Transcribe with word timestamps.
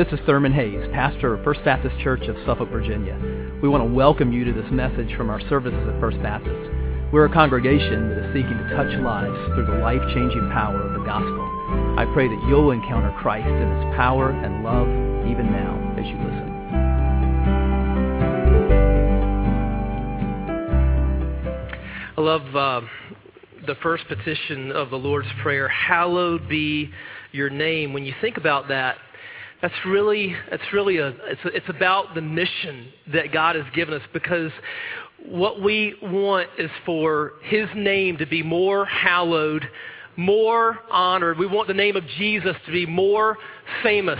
This 0.00 0.18
is 0.18 0.20
Thurman 0.24 0.54
Hayes, 0.54 0.88
pastor 0.94 1.34
of 1.34 1.44
First 1.44 1.62
Baptist 1.62 1.94
Church 2.02 2.22
of 2.22 2.34
Suffolk, 2.46 2.70
Virginia. 2.70 3.14
We 3.60 3.68
want 3.68 3.86
to 3.86 3.92
welcome 3.92 4.32
you 4.32 4.46
to 4.46 4.52
this 4.54 4.70
message 4.72 5.14
from 5.14 5.28
our 5.28 5.46
services 5.50 5.78
at 5.78 6.00
First 6.00 6.16
Baptist. 6.22 6.70
We're 7.12 7.26
a 7.26 7.30
congregation 7.30 8.08
that 8.08 8.24
is 8.24 8.32
seeking 8.32 8.56
to 8.56 8.64
touch 8.74 8.88
lives 9.04 9.36
through 9.52 9.66
the 9.66 9.76
life 9.84 10.00
changing 10.14 10.48
power 10.54 10.80
of 10.80 10.94
the 10.98 11.04
gospel. 11.04 11.44
I 11.98 12.10
pray 12.14 12.28
that 12.28 12.44
you'll 12.48 12.70
encounter 12.70 13.14
Christ 13.20 13.46
in 13.46 13.68
his 13.76 13.94
power 13.94 14.30
and 14.30 14.64
love 14.64 14.88
even 15.28 15.52
now 15.52 15.76
as 15.98 16.06
you 16.08 16.16
listen. 16.16 16.48
I 22.16 22.20
love 22.22 22.56
uh, 22.56 22.80
the 23.66 23.74
first 23.82 24.08
petition 24.08 24.72
of 24.72 24.88
the 24.88 24.96
Lord's 24.96 25.28
Prayer 25.42 25.68
Hallowed 25.68 26.48
be 26.48 26.90
your 27.32 27.50
name. 27.50 27.92
When 27.92 28.06
you 28.06 28.14
think 28.22 28.38
about 28.38 28.68
that, 28.68 28.96
that's 29.62 29.74
really, 29.86 30.34
that's 30.50 30.62
really 30.72 30.98
a, 30.98 31.08
it's, 31.08 31.44
a, 31.44 31.48
it's 31.48 31.68
about 31.68 32.14
the 32.14 32.22
mission 32.22 32.88
that 33.12 33.32
God 33.32 33.56
has 33.56 33.64
given 33.74 33.94
us 33.94 34.02
because 34.12 34.50
what 35.26 35.62
we 35.62 35.94
want 36.02 36.48
is 36.58 36.70
for 36.86 37.32
His 37.42 37.68
name 37.76 38.16
to 38.18 38.26
be 38.26 38.42
more 38.42 38.86
hallowed, 38.86 39.68
more 40.16 40.78
honored. 40.90 41.38
We 41.38 41.46
want 41.46 41.68
the 41.68 41.74
name 41.74 41.96
of 41.96 42.04
Jesus 42.18 42.56
to 42.66 42.72
be 42.72 42.86
more 42.86 43.36
famous 43.82 44.18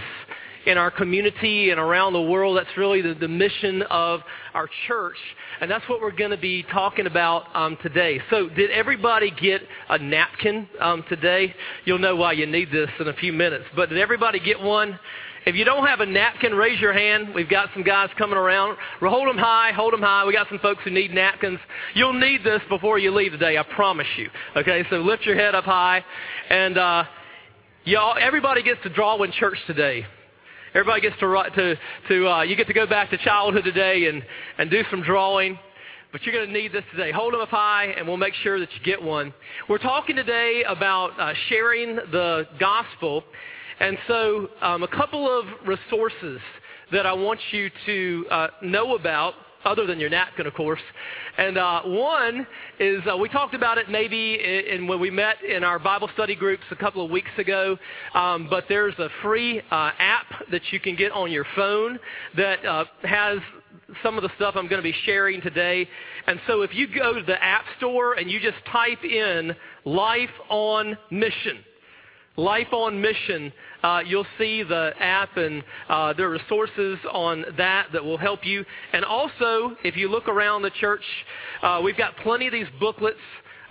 in 0.66 0.77
our 0.77 0.91
community 0.91 1.71
and 1.71 1.80
around 1.80 2.13
the 2.13 2.21
world. 2.21 2.59
That's 2.59 2.77
really 2.77 3.01
the, 3.01 3.15
the 3.15 3.29
mission 3.29 3.83
of 3.83 4.21
our 4.52 4.69
church. 4.87 5.16
And 5.61 5.71
that's 5.71 5.88
what 5.88 6.02
we're 6.02 6.11
going 6.11 6.33
to 6.33 6.37
be 6.37 6.65
talking 6.65 7.07
about 7.07 7.45
um, 7.55 7.79
today. 7.83 8.21
So, 8.30 8.49
did 8.49 8.71
everybody 8.71 9.30
get 9.30 9.63
a 9.88 9.99
napkin 9.99 10.69
um, 10.80 11.05
today? 11.09 11.55
You'll 11.87 11.99
know 11.99 12.16
why 12.16 12.33
you 12.33 12.46
need 12.46 12.71
this 12.71 12.91
in 12.99 13.09
a 13.09 13.15
few 13.15 13.33
minutes. 13.33 13.65
But 13.74 13.88
did 13.88 13.99
everybody 13.99 14.38
get 14.38 14.61
one? 14.61 14.99
If 15.46 15.55
you 15.55 15.65
don't 15.65 15.87
have 15.87 16.01
a 16.01 16.07
napkin, 16.07 16.55
raise 16.55 16.79
your 16.80 16.93
hand. 16.93 17.35
We've 17.35 17.49
got 17.49 17.71
some 17.73 17.83
guys 17.83 18.10
coming 18.19 18.37
around. 18.37 18.77
Hold 19.01 19.27
them 19.27 19.38
high, 19.38 19.73
hold 19.73 19.95
them 19.95 20.02
high. 20.02 20.27
We 20.27 20.35
got 20.35 20.49
some 20.51 20.59
folks 20.59 20.83
who 20.85 20.91
need 20.91 21.15
napkins. 21.15 21.59
You'll 21.95 22.13
need 22.13 22.45
this 22.45 22.60
before 22.69 22.99
you 22.99 23.10
leave 23.10 23.33
today, 23.33 23.57
I 23.57 23.63
promise 23.63 24.07
you. 24.18 24.29
Okay, 24.55 24.85
so 24.91 24.96
lift 24.96 25.24
your 25.24 25.37
head 25.37 25.55
up 25.55 25.65
high. 25.65 26.05
And 26.51 26.77
uh, 26.77 27.05
y'all, 27.85 28.16
everybody 28.21 28.63
gets 28.63 28.83
to 28.83 28.91
draw 28.91 29.23
in 29.23 29.33
church 29.33 29.57
today. 29.66 30.05
Everybody 30.74 31.01
gets 31.01 31.18
to, 31.21 31.43
to, 31.55 31.77
to 32.09 32.29
uh, 32.29 32.43
you 32.43 32.55
get 32.55 32.66
to 32.66 32.74
go 32.74 32.87
back 32.87 33.09
to 33.11 33.16
childhood 33.18 33.65
today 33.65 34.09
and, 34.09 34.23
and 34.59 34.71
do 34.71 34.83
some 34.91 35.02
drawing. 35.02 35.59
But 36.13 36.23
you're 36.23 36.35
going 36.35 36.49
to 36.49 36.52
need 36.52 36.73
this 36.73 36.85
today. 36.91 37.13
Hold 37.13 37.33
them 37.33 37.41
up 37.41 37.49
high, 37.49 37.95
and 37.96 38.07
we'll 38.07 38.16
make 38.16 38.35
sure 38.43 38.59
that 38.61 38.68
you 38.74 38.85
get 38.85 39.01
one. 39.01 39.33
We're 39.68 39.79
talking 39.79 40.16
today 40.16 40.65
about 40.68 41.18
uh, 41.18 41.33
sharing 41.49 41.96
the 41.96 42.46
gospel. 42.59 43.24
And 43.81 43.97
so, 44.07 44.49
um, 44.61 44.83
a 44.83 44.89
couple 44.89 45.27
of 45.27 45.47
resources 45.67 46.39
that 46.93 47.07
I 47.07 47.15
want 47.15 47.41
you 47.51 47.71
to 47.87 48.27
uh, 48.31 48.47
know 48.63 48.95
about, 48.95 49.35
other 49.65 49.87
than 49.87 49.99
your 49.99 50.11
napkin, 50.11 50.47
of 50.47 50.55
course. 50.55 50.81
And 51.39 51.57
uh, 51.57 51.83
one 51.85 52.47
is 52.79 53.03
uh, 53.11 53.17
we 53.17 53.29
talked 53.29 53.55
about 53.55 53.79
it 53.79 53.89
maybe 53.89 54.35
in, 54.35 54.81
in, 54.81 54.87
when 54.87 55.01
we 55.01 55.11
met 55.11 55.37
in 55.43 55.65
our 55.65 55.79
Bible 55.79 56.11
study 56.15 56.35
groups 56.35 56.63
a 56.71 56.77
couple 56.77 57.05
of 57.05 57.11
weeks 57.11 57.31
ago. 57.39 57.77
Um, 58.15 58.49
but 58.51 58.65
there's 58.69 58.99
a 58.99 59.09
free 59.23 59.61
uh, 59.71 59.91
app 59.99 60.27
that 60.51 60.63
you 60.73 60.81
can 60.81 60.97
get 60.97 61.13
on 61.13 61.31
your 61.31 61.47
phone 61.57 61.99
that 62.37 62.65
uh, 62.65 62.85
has 63.03 63.39
some 64.03 64.17
of 64.17 64.23
the 64.23 64.31
stuff 64.37 64.56
I'm 64.56 64.69
going 64.69 64.83
to 64.83 64.89
be 64.89 64.97
sharing 65.05 65.41
today. 65.41 65.89
And 66.27 66.39
so, 66.47 66.62
if 66.62 66.75
you 66.75 66.87
go 66.87 67.15
to 67.15 67.23
the 67.23 67.43
App 67.43 67.65
Store 67.78 68.15
and 68.15 68.31
you 68.31 68.41
just 68.41 68.59
type 68.71 69.03
in 69.05 69.55
"Life 69.84 70.31
on 70.51 70.99
Mission." 71.11 71.65
Life 72.41 72.72
on 72.72 72.99
Mission, 72.99 73.53
uh, 73.83 74.00
you'll 74.06 74.27
see 74.38 74.62
the 74.62 74.93
app 74.99 75.37
and 75.37 75.62
uh, 75.91 76.15
there 76.15 76.27
are 76.28 76.31
resources 76.31 76.99
on 77.12 77.45
that 77.59 77.89
that 77.93 78.03
will 78.03 78.17
help 78.17 78.47
you. 78.47 78.65
And 78.95 79.05
also, 79.05 79.77
if 79.84 79.95
you 79.95 80.11
look 80.11 80.27
around 80.27 80.62
the 80.62 80.71
church, 80.81 81.03
uh, 81.62 81.83
we've 81.84 81.99
got 81.99 82.17
plenty 82.23 82.47
of 82.47 82.53
these 82.55 82.67
booklets 82.81 83.19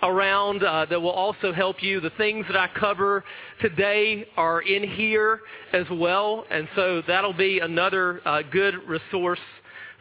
around 0.03 0.63
uh, 0.63 0.85
that 0.87 1.01
will 1.01 1.09
also 1.09 1.51
help 1.51 1.81
you. 1.81 1.99
The 1.99 2.11
things 2.11 2.45
that 2.47 2.55
I 2.55 2.69
cover 2.79 3.23
today 3.59 4.27
are 4.37 4.61
in 4.61 4.87
here 4.87 5.41
as 5.73 5.87
well, 5.91 6.45
and 6.51 6.67
so 6.75 7.01
that'll 7.07 7.33
be 7.33 7.61
another 7.61 8.21
uh, 8.23 8.43
good 8.51 8.75
resource 8.87 9.39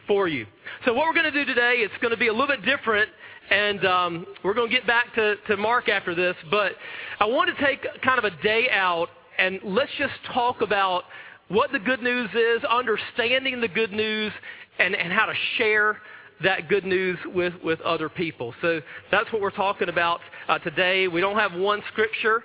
for 0.07 0.27
you. 0.27 0.45
So, 0.85 0.93
what 0.93 1.07
we're 1.07 1.13
going 1.13 1.31
to 1.33 1.43
do 1.43 1.43
today, 1.43 1.77
it's 1.77 1.93
going 2.01 2.11
to 2.11 2.17
be 2.17 2.27
a 2.27 2.31
little 2.31 2.45
bit 2.45 2.63
different 2.63 3.09
and 3.49 3.85
um, 3.85 4.25
we're 4.43 4.53
going 4.53 4.69
to 4.69 4.75
get 4.75 4.85
back 4.85 5.13
to, 5.15 5.35
to 5.47 5.57
Mark 5.57 5.89
after 5.89 6.13
this, 6.13 6.35
but 6.51 6.73
I 7.19 7.25
want 7.25 7.55
to 7.55 7.65
take 7.65 7.85
kind 8.03 8.19
of 8.19 8.25
a 8.25 8.41
day 8.41 8.69
out 8.71 9.07
and 9.37 9.59
let's 9.63 9.91
just 9.97 10.13
talk 10.33 10.61
about 10.61 11.03
what 11.47 11.71
the 11.71 11.79
good 11.79 12.01
news 12.01 12.29
is, 12.31 12.63
understanding 12.65 13.59
the 13.59 13.67
good 13.67 13.91
news, 13.91 14.31
and, 14.77 14.95
and 14.95 15.11
how 15.11 15.25
to 15.25 15.33
share 15.57 15.97
that 16.43 16.69
good 16.69 16.85
news 16.85 17.17
with, 17.25 17.53
with 17.63 17.81
other 17.81 18.07
people. 18.07 18.53
So 18.61 18.81
that's 19.11 19.31
what 19.33 19.41
we're 19.41 19.49
talking 19.49 19.89
about 19.89 20.21
uh, 20.47 20.59
today. 20.59 21.07
We 21.07 21.19
don't 21.19 21.37
have 21.37 21.53
one 21.53 21.81
scripture 21.91 22.43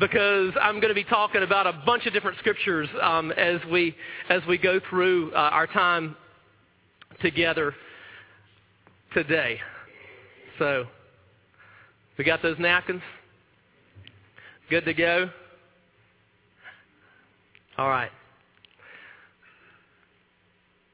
because 0.00 0.52
I'm 0.60 0.76
going 0.76 0.88
to 0.88 0.94
be 0.94 1.04
talking 1.04 1.42
about 1.42 1.66
a 1.66 1.72
bunch 1.84 2.06
of 2.06 2.12
different 2.12 2.38
scriptures 2.38 2.88
um, 3.00 3.30
as 3.32 3.60
we 3.70 3.94
as 4.28 4.42
we 4.48 4.58
go 4.58 4.80
through 4.90 5.32
uh, 5.32 5.36
our 5.36 5.66
time 5.66 6.16
together 7.20 7.74
today. 9.14 9.60
So, 10.58 10.86
we 12.16 12.24
got 12.24 12.42
those 12.42 12.58
napkins? 12.58 13.02
Good 14.70 14.86
to 14.86 14.94
go? 14.94 15.30
All 17.76 17.88
right. 17.88 18.10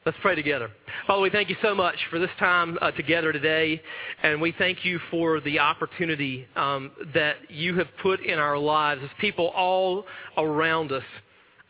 Let's 0.04 0.18
pray 0.20 0.34
together. 0.34 0.68
Father, 1.06 1.22
we 1.22 1.30
thank 1.30 1.48
you 1.48 1.54
so 1.62 1.76
much 1.76 1.94
for 2.10 2.18
this 2.18 2.30
time 2.40 2.76
uh, 2.82 2.90
together 2.90 3.32
today, 3.32 3.80
and 4.24 4.40
we 4.40 4.52
thank 4.58 4.84
you 4.84 4.98
for 5.12 5.40
the 5.40 5.60
opportunity 5.60 6.44
um, 6.56 6.90
that 7.14 7.36
you 7.48 7.78
have 7.78 7.86
put 8.02 8.18
in 8.18 8.40
our 8.40 8.58
lives 8.58 9.00
as 9.04 9.10
people 9.20 9.48
all 9.50 10.04
around 10.36 10.90
us 10.90 11.04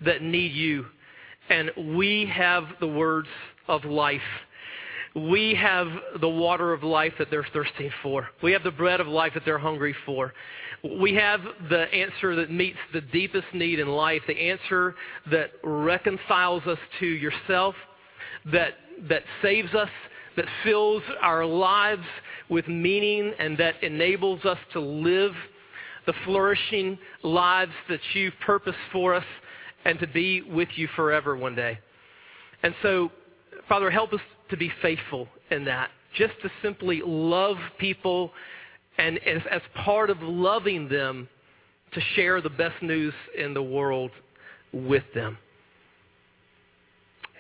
that 0.03 0.23
need 0.23 0.53
you. 0.53 0.87
And 1.51 1.71
we 1.95 2.25
have 2.35 2.65
the 2.81 2.87
words 2.87 3.29
of 3.69 3.85
life 3.85 4.23
we 5.15 5.55
have 5.55 5.89
the 6.21 6.29
water 6.29 6.73
of 6.73 6.83
life 6.83 7.13
that 7.19 7.29
they're 7.31 7.47
thirsting 7.53 7.91
for. 8.03 8.29
We 8.43 8.53
have 8.53 8.63
the 8.63 8.71
bread 8.71 9.01
of 9.01 9.07
life 9.07 9.35
that 9.35 9.45
they're 9.45 9.59
hungry 9.59 9.95
for. 10.07 10.33
We 11.01 11.15
have 11.15 11.41
the 11.69 11.83
answer 11.93 12.35
that 12.37 12.51
meets 12.51 12.79
the 12.93 13.03
deepest 13.03 13.47
need 13.53 13.79
in 13.79 13.89
life, 13.89 14.23
the 14.27 14.51
answer 14.51 14.95
that 15.31 15.51
reconciles 15.63 16.63
us 16.67 16.79
to 17.01 17.07
yourself, 17.07 17.75
that, 18.53 18.75
that 19.09 19.23
saves 19.43 19.75
us, 19.75 19.91
that 20.37 20.47
fills 20.65 21.03
our 21.21 21.45
lives 21.45 22.07
with 22.49 22.67
meaning, 22.67 23.33
and 23.39 23.57
that 23.59 23.83
enables 23.83 24.45
us 24.45 24.59
to 24.73 24.81
live 24.81 25.33
the 26.07 26.15
flourishing 26.25 26.99
lives 27.23 27.73
that 27.89 28.01
you've 28.15 28.35
purposed 28.45 28.79
for 28.93 29.15
us 29.15 29.25
and 29.85 29.99
to 30.01 30.07
be 30.07 30.43
with 30.43 30.69
you 30.75 30.89
forever 30.97 31.37
one 31.37 31.55
day. 31.55 31.79
And 32.63 32.75
so 32.83 33.11
Father, 33.69 33.91
help 33.91 34.13
us 34.13 34.21
to 34.53 34.57
be 34.57 34.71
faithful 34.81 35.27
in 35.51 35.65
that. 35.65 35.91
Just 36.17 36.35
to 36.43 36.51
simply 36.63 37.03
love 37.05 37.57
people 37.79 38.31
and 38.99 39.19
as, 39.27 39.43
as 39.51 39.63
part 39.75 40.11
of 40.11 40.21
loving 40.21 40.89
them, 40.89 41.29
to 41.95 42.01
share 42.15 42.41
the 42.41 42.51
best 42.51 42.83
news 42.83 43.15
in 43.37 43.55
the 43.55 43.63
world 43.63 44.11
with 44.73 45.05
them. 45.15 45.39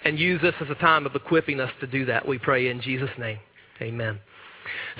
And 0.04 0.18
use 0.18 0.40
this 0.42 0.54
as 0.60 0.68
a 0.68 0.74
time 0.74 1.06
of 1.06 1.14
equipping 1.14 1.60
us 1.60 1.70
to 1.80 1.86
do 1.86 2.04
that, 2.06 2.26
we 2.26 2.38
pray 2.38 2.68
in 2.68 2.80
Jesus' 2.80 3.10
name. 3.18 3.38
Amen. 3.80 4.18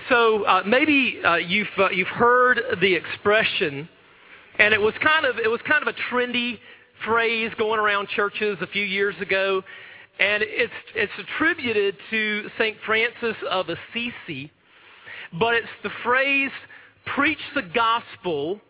So 0.09 0.45
uh, 0.45 0.62
maybe 0.67 1.21
uh, 1.25 1.37
you've, 1.37 1.67
uh, 1.78 1.91
you've 1.91 2.09
heard 2.09 2.60
the 2.81 2.95
expression, 2.95 3.89
and 4.59 4.72
it 4.72 4.81
was, 4.81 4.95
kind 5.03 5.27
of, 5.27 5.39
it 5.39 5.48
was 5.48 5.60
kind 5.66 5.86
of 5.86 5.89
a 5.89 6.15
trendy 6.15 6.59
phrase 7.04 7.51
going 7.59 7.81
around 7.81 8.09
churches 8.09 8.59
a 8.60 8.66
few 8.66 8.84
years 8.84 9.15
ago. 9.21 9.63
And 10.18 10.42
it's, 10.47 10.72
it's 10.94 11.12
attributed 11.18 11.97
to 12.10 12.48
St. 12.59 12.76
Francis 12.86 13.36
of 13.50 13.66
Assisi, 13.68 14.50
but 15.38 15.54
it's 15.54 15.66
the 15.82 15.91
phrase, 16.04 16.50
preach 17.16 17.38
the 17.54 17.62
gospel 17.62 18.60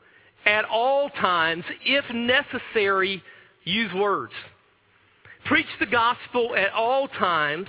at 0.47 0.65
all 0.65 1.11
times, 1.11 1.65
if 1.85 2.05
necessary, 2.15 3.23
use 3.65 3.93
words. 3.95 4.33
Preach 5.45 5.67
the 5.81 5.87
gospel 5.87 6.55
at 6.57 6.73
all 6.73 7.09
times, 7.09 7.67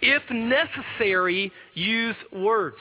if 0.00 0.22
necessary, 0.30 1.52
use 1.74 2.16
words. 2.32 2.76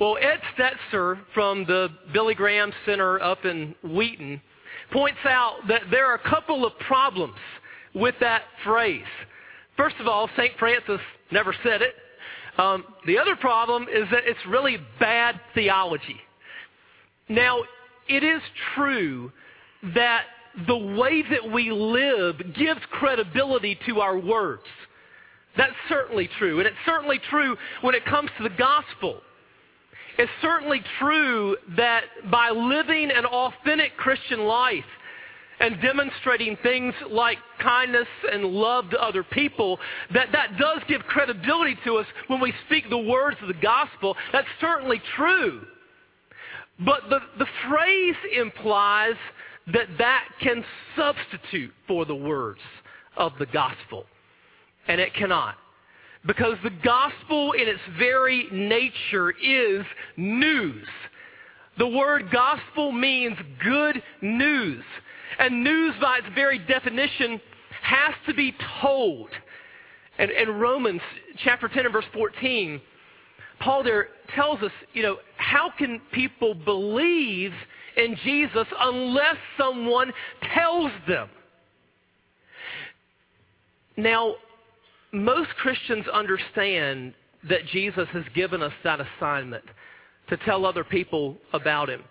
Well, 0.00 0.16
Ed 0.20 0.40
Stetzer 0.56 1.18
from 1.34 1.64
the 1.64 1.88
Billy 2.12 2.34
Graham 2.34 2.72
Center 2.86 3.20
up 3.20 3.44
in 3.44 3.74
Wheaton 3.82 4.40
points 4.92 5.18
out 5.24 5.56
that 5.68 5.82
there 5.90 6.06
are 6.06 6.14
a 6.14 6.30
couple 6.30 6.64
of 6.64 6.78
problems 6.78 7.34
with 7.98 8.14
that 8.20 8.42
phrase. 8.64 9.02
First 9.76 9.96
of 10.00 10.06
all, 10.06 10.28
St. 10.36 10.52
Francis 10.58 11.00
never 11.30 11.54
said 11.62 11.82
it. 11.82 11.94
Um, 12.58 12.84
the 13.06 13.18
other 13.18 13.36
problem 13.36 13.84
is 13.84 14.08
that 14.10 14.22
it's 14.24 14.40
really 14.48 14.78
bad 14.98 15.40
theology. 15.54 16.20
Now, 17.28 17.60
it 18.08 18.24
is 18.24 18.42
true 18.74 19.30
that 19.94 20.22
the 20.66 20.76
way 20.76 21.22
that 21.30 21.52
we 21.52 21.70
live 21.70 22.36
gives 22.54 22.80
credibility 22.90 23.78
to 23.86 24.00
our 24.00 24.18
words. 24.18 24.62
That's 25.56 25.72
certainly 25.88 26.28
true. 26.38 26.58
And 26.58 26.66
it's 26.66 26.76
certainly 26.84 27.20
true 27.30 27.56
when 27.82 27.94
it 27.94 28.04
comes 28.04 28.30
to 28.38 28.42
the 28.42 28.54
gospel. 28.56 29.20
It's 30.18 30.30
certainly 30.42 30.82
true 30.98 31.56
that 31.76 32.02
by 32.30 32.50
living 32.50 33.10
an 33.14 33.24
authentic 33.24 33.96
Christian 33.96 34.40
life 34.40 34.84
and 35.60 35.80
demonstrating 35.82 36.56
things 36.62 36.94
like 37.10 37.38
kindness 37.60 38.06
and 38.32 38.44
love 38.44 38.90
to 38.90 39.02
other 39.02 39.24
people, 39.24 39.78
that 40.14 40.28
that 40.32 40.56
does 40.58 40.80
give 40.88 41.02
credibility 41.02 41.76
to 41.84 41.96
us 41.96 42.06
when 42.28 42.40
we 42.40 42.52
speak 42.66 42.88
the 42.90 42.98
words 42.98 43.36
of 43.42 43.48
the 43.48 43.54
gospel. 43.54 44.16
That's 44.32 44.48
certainly 44.60 45.02
true. 45.16 45.62
But 46.84 47.02
the, 47.10 47.18
the 47.38 47.46
phrase 47.68 48.16
implies 48.36 49.16
that 49.72 49.88
that 49.98 50.24
can 50.40 50.64
substitute 50.96 51.72
for 51.86 52.04
the 52.04 52.14
words 52.14 52.60
of 53.16 53.32
the 53.38 53.46
gospel. 53.46 54.06
And 54.86 55.00
it 55.00 55.12
cannot. 55.14 55.56
Because 56.26 56.56
the 56.62 56.72
gospel 56.84 57.52
in 57.52 57.68
its 57.68 57.80
very 57.98 58.46
nature 58.52 59.30
is 59.30 59.84
news. 60.16 60.86
The 61.78 61.86
word 61.86 62.30
gospel 62.32 62.90
means 62.92 63.36
good 63.62 64.02
news. 64.20 64.82
And 65.38 65.62
news, 65.62 65.94
by 66.00 66.18
its 66.18 66.28
very 66.34 66.58
definition, 66.58 67.40
has 67.82 68.14
to 68.26 68.34
be 68.34 68.54
told. 68.80 69.28
And 70.18 70.30
in 70.30 70.50
Romans 70.50 71.00
chapter 71.44 71.68
10 71.68 71.84
and 71.86 71.92
verse 71.92 72.04
14, 72.12 72.80
Paul 73.60 73.82
there 73.82 74.08
tells 74.34 74.62
us, 74.62 74.72
you 74.92 75.02
know, 75.02 75.18
how 75.36 75.70
can 75.76 76.00
people 76.12 76.54
believe 76.54 77.52
in 77.96 78.16
Jesus 78.24 78.66
unless 78.78 79.36
someone 79.56 80.12
tells 80.54 80.92
them? 81.06 81.28
Now, 83.96 84.34
most 85.12 85.50
Christians 85.60 86.06
understand 86.12 87.14
that 87.48 87.66
Jesus 87.66 88.08
has 88.12 88.24
given 88.34 88.62
us 88.62 88.72
that 88.84 89.00
assignment 89.00 89.64
to 90.28 90.36
tell 90.38 90.66
other 90.66 90.84
people 90.84 91.36
about 91.52 91.88
him. 91.88 92.02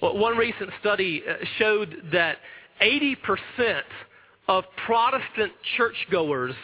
Well, 0.00 0.16
one 0.16 0.36
recent 0.36 0.70
study 0.80 1.22
uh, 1.28 1.44
showed 1.58 1.96
that 2.12 2.36
80% 2.80 3.16
of 4.48 4.64
Protestant 4.86 5.52
churchgoers 5.76 6.54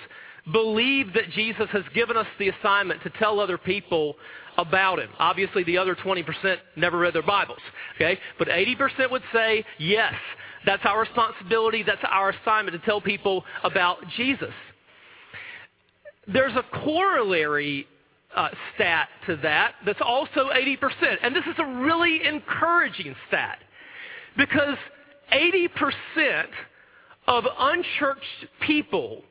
believe 0.52 1.12
that 1.14 1.30
Jesus 1.34 1.68
has 1.72 1.82
given 1.94 2.16
us 2.16 2.26
the 2.38 2.48
assignment 2.50 3.02
to 3.02 3.10
tell 3.18 3.40
other 3.40 3.58
people 3.58 4.14
about 4.56 4.98
him. 5.00 5.08
Obviously, 5.18 5.64
the 5.64 5.78
other 5.78 5.94
20% 5.94 6.56
never 6.76 6.98
read 6.98 7.14
their 7.14 7.22
Bibles. 7.22 7.58
Okay? 7.96 8.18
But 8.38 8.48
80% 8.48 9.10
would 9.10 9.22
say, 9.32 9.64
yes, 9.78 10.14
that's 10.64 10.82
our 10.84 11.00
responsibility, 11.00 11.82
that's 11.82 12.04
our 12.08 12.30
assignment 12.30 12.80
to 12.80 12.86
tell 12.86 13.00
people 13.00 13.44
about 13.64 13.98
Jesus. 14.16 14.52
There's 16.26 16.54
a 16.54 16.62
corollary 16.84 17.86
uh, 18.34 18.48
stat 18.74 19.08
to 19.26 19.36
that 19.36 19.74
that's 19.86 20.00
also 20.04 20.50
80%. 20.50 20.76
And 21.22 21.34
this 21.34 21.44
is 21.44 21.54
a 21.58 21.66
really 21.82 22.26
encouraging 22.26 23.14
stat 23.28 23.58
because 24.36 24.76
80% 25.32 25.68
of 27.26 27.44
unchurched 27.58 28.46
people 28.66 29.22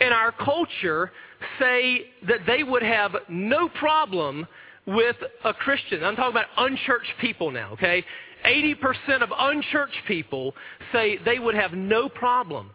in 0.00 0.12
our 0.12 0.32
culture 0.32 1.10
say 1.58 2.06
that 2.26 2.40
they 2.46 2.62
would 2.62 2.82
have 2.82 3.12
no 3.28 3.68
problem 3.68 4.46
with 4.86 5.16
a 5.44 5.52
Christian. 5.52 6.04
I'm 6.04 6.16
talking 6.16 6.32
about 6.32 6.46
unchurched 6.56 7.12
people 7.20 7.50
now, 7.50 7.72
okay? 7.72 8.04
80% 8.44 9.22
of 9.22 9.30
unchurched 9.36 10.06
people 10.08 10.54
say 10.92 11.18
they 11.24 11.38
would 11.38 11.54
have 11.54 11.72
no 11.72 12.08
problem 12.08 12.70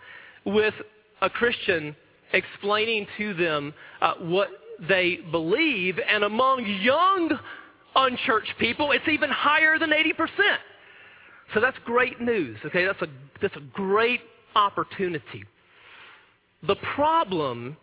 with 0.46 0.74
a 1.22 1.30
Christian 1.30 1.96
explaining 2.34 3.08
to 3.18 3.34
them 3.34 3.74
uh, 4.02 4.14
what 4.20 4.50
they 4.88 5.20
believe. 5.32 6.00
And 6.00 6.24
among 6.24 6.66
young 6.82 7.38
unchurched 7.96 8.54
people, 8.60 8.92
it's 8.92 9.08
even 9.08 9.30
higher 9.30 9.78
than 9.80 9.92
80%. 9.92 10.28
So 11.54 11.60
that's 11.60 11.78
great 11.86 12.20
news, 12.20 12.58
okay? 12.66 12.86
That's 12.86 13.02
a, 13.02 13.08
that's 13.42 13.56
a 13.56 13.64
great 13.74 14.22
opportunity. 14.56 15.44
The 16.66 16.76
problem 16.96 17.78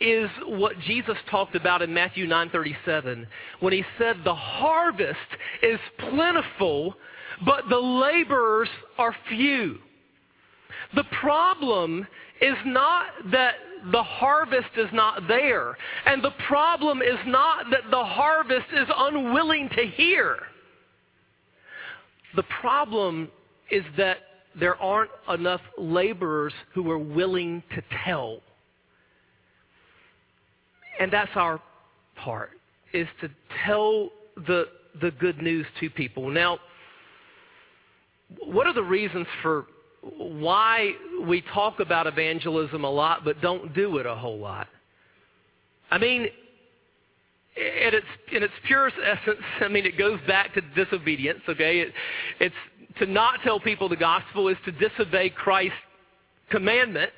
is 0.00 0.30
what 0.46 0.78
Jesus 0.80 1.16
talked 1.30 1.54
about 1.54 1.82
in 1.82 1.92
Matthew 1.94 2.26
9:37 2.26 3.26
when 3.60 3.72
he 3.72 3.84
said 3.98 4.16
the 4.24 4.34
harvest 4.34 5.18
is 5.62 5.78
plentiful 6.10 6.96
but 7.44 7.68
the 7.68 7.78
laborers 7.78 8.68
are 8.98 9.14
few. 9.28 9.78
The 10.94 11.04
problem 11.20 12.06
is 12.40 12.56
not 12.66 13.06
that 13.30 13.54
the 13.90 14.02
harvest 14.02 14.68
is 14.76 14.88
not 14.92 15.26
there. 15.26 15.76
And 16.06 16.22
the 16.22 16.32
problem 16.46 17.02
is 17.02 17.18
not 17.26 17.66
that 17.70 17.90
the 17.90 18.04
harvest 18.04 18.66
is 18.72 18.86
unwilling 18.94 19.68
to 19.70 19.86
hear. 19.86 20.38
The 22.36 22.44
problem 22.60 23.30
is 23.70 23.84
that 23.96 24.18
there 24.58 24.76
aren't 24.76 25.10
enough 25.32 25.60
laborers 25.78 26.52
who 26.74 26.90
are 26.90 26.98
willing 26.98 27.62
to 27.74 27.82
tell. 28.04 28.40
And 31.00 31.12
that's 31.12 31.30
our 31.34 31.60
part, 32.16 32.50
is 32.92 33.08
to 33.20 33.30
tell 33.66 34.10
the, 34.46 34.66
the 35.00 35.10
good 35.12 35.42
news 35.42 35.66
to 35.80 35.88
people. 35.90 36.30
Now, 36.30 36.58
what 38.44 38.66
are 38.66 38.74
the 38.74 38.82
reasons 38.82 39.26
for 39.42 39.66
why 40.02 40.92
we 41.26 41.42
talk 41.54 41.80
about 41.80 42.06
evangelism 42.06 42.84
a 42.84 42.90
lot 42.90 43.24
but 43.24 43.40
don't 43.40 43.74
do 43.74 43.98
it 43.98 44.06
a 44.06 44.14
whole 44.14 44.38
lot. 44.38 44.66
I 45.90 45.98
mean, 45.98 46.22
in 47.54 47.94
its, 47.94 48.06
in 48.32 48.42
its 48.42 48.52
purest 48.66 48.96
essence, 49.04 49.44
I 49.60 49.68
mean, 49.68 49.84
it 49.84 49.98
goes 49.98 50.18
back 50.26 50.54
to 50.54 50.60
disobedience, 50.74 51.40
okay? 51.48 51.80
It, 51.80 51.92
it's 52.40 52.54
to 52.98 53.06
not 53.06 53.40
tell 53.44 53.60
people 53.60 53.88
the 53.88 53.96
gospel 53.96 54.48
is 54.48 54.56
to 54.64 54.72
disobey 54.72 55.30
Christ's 55.30 55.76
commandment. 56.50 57.10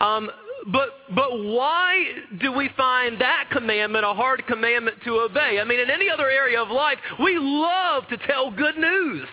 Um, 0.00 0.30
but, 0.72 0.88
but 1.14 1.30
why 1.44 2.04
do 2.40 2.52
we 2.52 2.70
find 2.76 3.20
that 3.20 3.48
commandment 3.52 4.04
a 4.04 4.14
hard 4.14 4.46
commandment 4.46 4.96
to 5.04 5.20
obey? 5.20 5.58
I 5.60 5.64
mean, 5.64 5.80
in 5.80 5.90
any 5.90 6.08
other 6.08 6.28
area 6.28 6.60
of 6.60 6.70
life, 6.70 6.98
we 7.22 7.38
love 7.38 8.04
to 8.08 8.16
tell 8.26 8.50
good 8.50 8.76
news. 8.76 9.26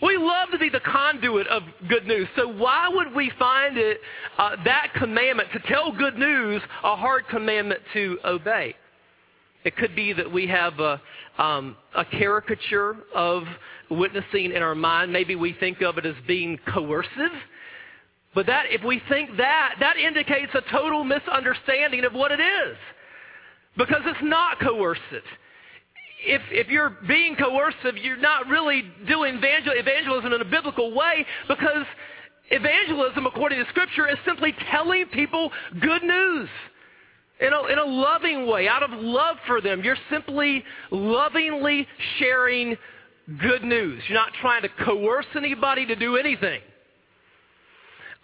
We 0.00 0.16
love 0.16 0.50
to 0.52 0.58
be 0.58 0.68
the 0.68 0.80
conduit 0.80 1.46
of 1.48 1.62
good 1.88 2.06
news. 2.06 2.28
So 2.36 2.48
why 2.48 2.88
would 2.88 3.14
we 3.14 3.32
find 3.38 3.76
it, 3.76 3.98
uh, 4.38 4.56
that 4.64 4.92
commandment 4.94 5.48
to 5.52 5.58
tell 5.60 5.90
good 5.90 6.16
news, 6.16 6.62
a 6.84 6.94
hard 6.94 7.26
commandment 7.28 7.80
to 7.94 8.18
obey? 8.24 8.76
It 9.64 9.76
could 9.76 9.96
be 9.96 10.12
that 10.12 10.30
we 10.30 10.46
have 10.46 10.78
a, 10.78 11.00
um, 11.38 11.76
a 11.96 12.04
caricature 12.04 12.96
of 13.14 13.42
witnessing 13.90 14.52
in 14.52 14.62
our 14.62 14.76
mind. 14.76 15.12
Maybe 15.12 15.34
we 15.34 15.52
think 15.54 15.82
of 15.82 15.98
it 15.98 16.06
as 16.06 16.14
being 16.28 16.58
coercive. 16.72 17.32
But 18.34 18.46
that, 18.46 18.66
if 18.70 18.84
we 18.84 19.02
think 19.08 19.36
that, 19.36 19.74
that 19.80 19.96
indicates 19.96 20.54
a 20.54 20.62
total 20.70 21.02
misunderstanding 21.02 22.04
of 22.04 22.12
what 22.12 22.30
it 22.30 22.40
is. 22.40 22.76
Because 23.76 24.02
it's 24.06 24.22
not 24.22 24.60
coercive 24.60 25.24
if, 26.24 26.42
if 26.50 26.68
you're 26.68 26.96
being 27.06 27.36
coercive, 27.36 27.96
you're 27.96 28.16
not 28.16 28.48
really 28.48 28.84
doing 29.06 29.36
evangel- 29.36 29.72
evangelism 29.74 30.32
in 30.32 30.40
a 30.40 30.44
biblical 30.44 30.94
way 30.94 31.24
because 31.46 31.84
evangelism, 32.50 33.26
according 33.26 33.62
to 33.62 33.70
Scripture, 33.70 34.08
is 34.08 34.16
simply 34.26 34.54
telling 34.70 35.06
people 35.06 35.50
good 35.80 36.02
news 36.02 36.48
in 37.40 37.52
a, 37.52 37.66
in 37.66 37.78
a 37.78 37.84
loving 37.84 38.46
way, 38.46 38.66
out 38.66 38.82
of 38.82 38.90
love 38.92 39.36
for 39.46 39.60
them. 39.60 39.82
You're 39.84 39.96
simply 40.10 40.64
lovingly 40.90 41.86
sharing 42.18 42.76
good 43.40 43.62
news. 43.62 44.02
You're 44.08 44.18
not 44.18 44.32
trying 44.40 44.62
to 44.62 44.68
coerce 44.84 45.26
anybody 45.36 45.86
to 45.86 45.94
do 45.94 46.16
anything. 46.16 46.60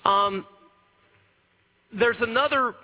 Um, 0.05 0.47
there's 1.97 2.17
another 2.21 2.75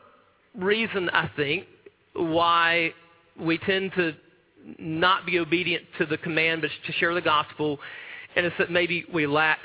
reason, 0.55 1.11
I 1.11 1.31
think, 1.35 1.67
why 2.15 2.93
we 3.39 3.59
tend 3.59 3.93
to 3.97 4.13
not 4.79 5.27
be 5.27 5.39
obedient 5.39 5.85
to 5.99 6.07
the 6.07 6.19
command, 6.19 6.63
but 6.63 6.71
to 6.87 6.93
share 6.95 7.15
the 7.15 7.21
gospel, 7.21 7.79
and 8.37 8.47
it's 8.47 8.57
that 8.59 8.71
maybe 8.71 9.05
we 9.13 9.27
lack 9.27 9.59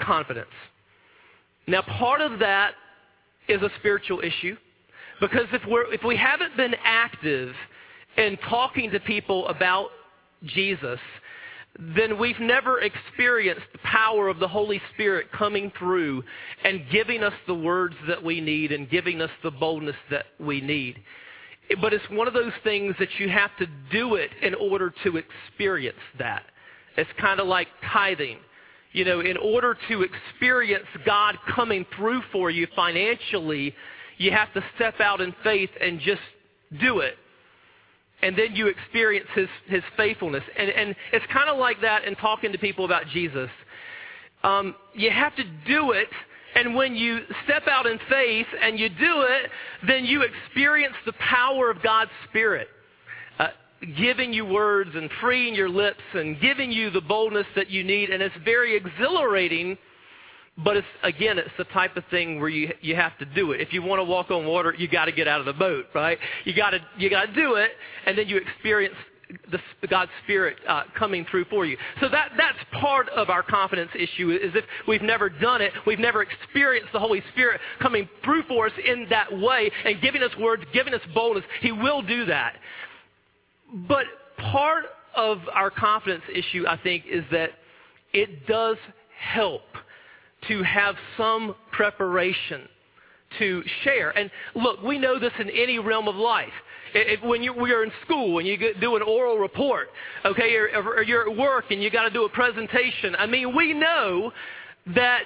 confidence. 0.00 0.48
Now, 1.66 1.82
part 1.82 2.20
of 2.20 2.38
that 2.40 2.72
is 3.48 3.62
a 3.62 3.70
spiritual 3.78 4.20
issue 4.20 4.56
because 5.20 5.46
if, 5.52 5.62
we're, 5.68 5.92
if 5.92 6.02
we 6.04 6.16
haven't 6.16 6.56
been 6.56 6.74
active 6.82 7.54
in 8.16 8.36
talking 8.48 8.90
to 8.90 9.00
people 9.00 9.46
about 9.48 9.88
Jesus, 10.44 10.98
then 11.78 12.18
we've 12.18 12.40
never 12.40 12.80
experienced 12.80 13.66
the 13.72 13.78
power 13.78 14.28
of 14.28 14.38
the 14.38 14.48
Holy 14.48 14.80
Spirit 14.94 15.30
coming 15.32 15.70
through 15.78 16.22
and 16.64 16.82
giving 16.90 17.22
us 17.22 17.32
the 17.46 17.54
words 17.54 17.94
that 18.08 18.22
we 18.22 18.40
need 18.40 18.72
and 18.72 18.90
giving 18.90 19.20
us 19.22 19.30
the 19.42 19.50
boldness 19.50 19.96
that 20.10 20.26
we 20.38 20.60
need. 20.60 20.96
But 21.80 21.92
it's 21.92 22.04
one 22.10 22.26
of 22.26 22.34
those 22.34 22.52
things 22.64 22.94
that 22.98 23.08
you 23.18 23.28
have 23.28 23.50
to 23.58 23.66
do 23.92 24.16
it 24.16 24.30
in 24.42 24.54
order 24.54 24.92
to 25.04 25.16
experience 25.18 25.98
that. 26.18 26.42
It's 26.96 27.10
kind 27.20 27.38
of 27.40 27.46
like 27.46 27.68
tithing. 27.92 28.38
you 28.92 29.04
know, 29.04 29.20
in 29.20 29.36
order 29.36 29.76
to 29.88 30.02
experience 30.02 30.86
God 31.06 31.36
coming 31.54 31.86
through 31.96 32.22
for 32.32 32.50
you 32.50 32.66
financially, 32.74 33.74
you 34.18 34.32
have 34.32 34.52
to 34.54 34.64
step 34.74 35.00
out 35.00 35.20
in 35.20 35.34
faith 35.44 35.70
and 35.80 36.00
just 36.00 36.20
do 36.80 36.98
it. 37.00 37.14
And 38.22 38.36
then 38.36 38.54
you 38.54 38.66
experience 38.66 39.28
his, 39.34 39.48
his 39.66 39.82
faithfulness. 39.96 40.42
And, 40.58 40.70
and 40.70 40.96
it's 41.12 41.24
kind 41.32 41.48
of 41.48 41.58
like 41.58 41.80
that 41.82 42.04
in 42.04 42.16
talking 42.16 42.52
to 42.52 42.58
people 42.58 42.84
about 42.84 43.06
Jesus. 43.12 43.48
Um, 44.42 44.74
you 44.94 45.10
have 45.10 45.34
to 45.36 45.44
do 45.66 45.92
it 45.92 46.08
and 46.54 46.74
when 46.74 46.94
you 46.94 47.20
step 47.44 47.64
out 47.68 47.86
in 47.86 47.98
faith 48.08 48.46
and 48.62 48.78
you 48.78 48.88
do 48.88 49.22
it, 49.22 49.50
then 49.86 50.04
you 50.04 50.22
experience 50.22 50.94
the 51.06 51.12
power 51.12 51.70
of 51.70 51.82
God's 51.82 52.10
Spirit. 52.28 52.68
Uh, 53.38 53.48
giving 53.96 54.32
you 54.32 54.44
words 54.44 54.90
and 54.94 55.10
freeing 55.20 55.54
your 55.54 55.68
lips 55.68 56.02
and 56.14 56.40
giving 56.40 56.70
you 56.70 56.90
the 56.90 57.00
boldness 57.00 57.46
that 57.56 57.70
you 57.70 57.84
need. 57.84 58.10
And 58.10 58.22
it's 58.22 58.34
very 58.44 58.76
exhilarating, 58.76 59.78
but 60.58 60.76
it's, 60.76 60.86
again, 61.02 61.38
it's 61.38 61.48
the 61.56 61.64
type 61.64 61.96
of 61.96 62.04
thing 62.10 62.40
where 62.40 62.48
you, 62.48 62.72
you 62.80 62.96
have 62.96 63.16
to 63.18 63.24
do 63.24 63.52
it. 63.52 63.60
If 63.60 63.72
you 63.72 63.82
want 63.82 64.00
to 64.00 64.04
walk 64.04 64.30
on 64.30 64.46
water, 64.46 64.74
you 64.76 64.88
got 64.88 65.06
to 65.06 65.12
get 65.12 65.28
out 65.28 65.40
of 65.40 65.46
the 65.46 65.52
boat, 65.52 65.86
right? 65.94 66.18
You 66.44 66.54
got 66.54 66.70
to, 66.70 66.80
you 66.98 67.08
got 67.08 67.26
to 67.26 67.32
do 67.32 67.54
it, 67.54 67.70
and 68.06 68.18
then 68.18 68.28
you 68.28 68.36
experience 68.36 68.96
the, 69.50 69.86
God's 69.86 70.10
Spirit 70.24 70.56
uh, 70.68 70.84
coming 70.98 71.26
through 71.30 71.44
for 71.46 71.64
you. 71.64 71.76
So 72.00 72.08
that, 72.08 72.32
that's 72.36 72.58
part 72.80 73.08
of 73.10 73.30
our 73.30 73.42
confidence 73.42 73.90
issue 73.94 74.30
is 74.30 74.52
if 74.54 74.64
we've 74.86 75.02
never 75.02 75.28
done 75.28 75.60
it, 75.62 75.72
we've 75.86 75.98
never 75.98 76.22
experienced 76.22 76.92
the 76.92 76.98
Holy 76.98 77.22
Spirit 77.32 77.60
coming 77.80 78.08
through 78.24 78.42
for 78.44 78.66
us 78.66 78.72
in 78.84 79.06
that 79.10 79.32
way 79.32 79.70
and 79.84 80.00
giving 80.00 80.22
us 80.22 80.30
words, 80.38 80.62
giving 80.72 80.94
us 80.94 81.00
boldness. 81.14 81.44
He 81.60 81.72
will 81.72 82.02
do 82.02 82.26
that. 82.26 82.56
But 83.88 84.04
part 84.52 84.84
of 85.16 85.38
our 85.52 85.70
confidence 85.70 86.24
issue, 86.32 86.64
I 86.66 86.76
think, 86.76 87.04
is 87.10 87.24
that 87.32 87.50
it 88.12 88.46
does 88.46 88.76
help 89.18 89.62
to 90.48 90.62
have 90.62 90.94
some 91.16 91.54
preparation 91.72 92.68
to 93.38 93.62
share. 93.84 94.10
And 94.10 94.30
look, 94.54 94.82
we 94.82 94.98
know 94.98 95.18
this 95.18 95.32
in 95.38 95.50
any 95.50 95.78
realm 95.78 96.08
of 96.08 96.16
life. 96.16 96.48
If, 96.94 97.22
when 97.22 97.42
you, 97.42 97.52
we 97.52 97.72
are 97.72 97.84
in 97.84 97.92
school 98.04 98.38
and 98.38 98.46
you 98.46 98.58
do 98.80 98.96
an 98.96 99.02
oral 99.02 99.38
report, 99.38 99.88
okay, 100.24 100.54
or, 100.54 100.68
or 100.74 101.02
you're 101.02 101.30
at 101.30 101.36
work 101.36 101.66
and 101.70 101.82
you 101.82 101.90
got 101.90 102.04
to 102.04 102.10
do 102.10 102.24
a 102.24 102.28
presentation. 102.28 103.14
I 103.16 103.26
mean, 103.26 103.54
we 103.54 103.72
know 103.74 104.32
that 104.94 105.22